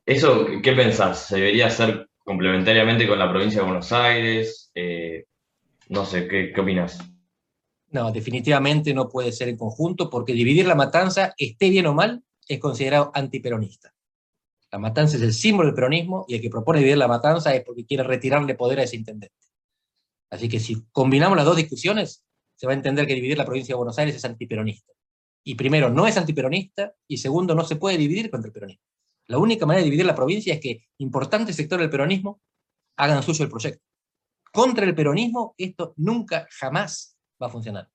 ¿Eso 0.06 0.46
qué 0.62 0.72
pensás? 0.74 1.26
¿Se 1.26 1.36
debería 1.36 1.66
hacer 1.66 2.08
complementariamente 2.24 3.06
con 3.08 3.18
la 3.18 3.28
provincia 3.28 3.60
de 3.60 3.66
Buenos 3.66 3.92
Aires? 3.92 4.70
no 5.88 6.06
sé, 6.06 6.28
¿qué, 6.28 6.52
¿qué 6.54 6.60
opinas? 6.60 6.98
No, 7.88 8.12
definitivamente 8.12 8.94
no 8.94 9.08
puede 9.08 9.32
ser 9.32 9.48
en 9.48 9.56
conjunto, 9.56 10.08
porque 10.08 10.32
dividir 10.34 10.66
la 10.66 10.76
matanza, 10.76 11.34
esté 11.36 11.68
bien 11.68 11.86
o 11.86 11.94
mal, 11.94 12.22
es 12.46 12.60
considerado 12.60 13.10
antiperonista. 13.12 13.92
La 14.70 14.78
matanza 14.78 15.16
es 15.16 15.22
el 15.22 15.32
símbolo 15.32 15.66
del 15.66 15.74
peronismo 15.74 16.24
y 16.28 16.36
el 16.36 16.40
que 16.40 16.48
propone 16.48 16.78
dividir 16.78 16.98
la 16.98 17.08
matanza 17.08 17.52
es 17.54 17.64
porque 17.64 17.84
quiere 17.84 18.04
retirarle 18.04 18.54
poder 18.54 18.78
a 18.78 18.84
ese 18.84 18.96
intendente. 18.96 19.34
Así 20.32 20.48
que 20.48 20.60
si 20.60 20.86
combinamos 20.92 21.36
las 21.36 21.44
dos 21.44 21.56
discusiones, 21.56 22.24
se 22.56 22.66
va 22.66 22.72
a 22.72 22.76
entender 22.76 23.06
que 23.06 23.14
dividir 23.14 23.36
la 23.36 23.44
provincia 23.44 23.74
de 23.74 23.76
Buenos 23.76 23.98
Aires 23.98 24.16
es 24.16 24.24
antiperonista. 24.24 24.90
Y 25.44 25.56
primero, 25.56 25.90
no 25.90 26.06
es 26.06 26.16
antiperonista, 26.16 26.94
y 27.06 27.18
segundo, 27.18 27.54
no 27.54 27.64
se 27.64 27.76
puede 27.76 27.98
dividir 27.98 28.30
contra 28.30 28.46
el 28.46 28.52
peronismo. 28.52 28.82
La 29.26 29.36
única 29.36 29.66
manera 29.66 29.82
de 29.82 29.90
dividir 29.90 30.06
la 30.06 30.14
provincia 30.14 30.54
es 30.54 30.60
que 30.60 30.86
importantes 30.98 31.54
sectores 31.54 31.84
del 31.84 31.90
peronismo 31.90 32.40
hagan 32.96 33.22
suyo 33.22 33.44
el 33.44 33.50
proyecto. 33.50 33.84
Contra 34.50 34.86
el 34.86 34.94
peronismo, 34.94 35.54
esto 35.58 35.92
nunca, 35.98 36.48
jamás 36.58 37.18
va 37.40 37.48
a 37.48 37.50
funcionar. 37.50 37.90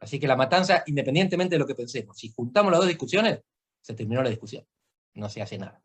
Así 0.00 0.20
que 0.20 0.26
la 0.26 0.36
matanza, 0.36 0.82
independientemente 0.86 1.54
de 1.54 1.60
lo 1.60 1.66
que 1.66 1.74
pensemos, 1.74 2.18
si 2.18 2.30
juntamos 2.30 2.70
las 2.72 2.80
dos 2.80 2.88
discusiones, 2.88 3.40
se 3.80 3.94
terminó 3.94 4.22
la 4.22 4.28
discusión. 4.28 4.66
No 5.14 5.30
se 5.30 5.40
hace 5.40 5.56
nada. 5.56 5.82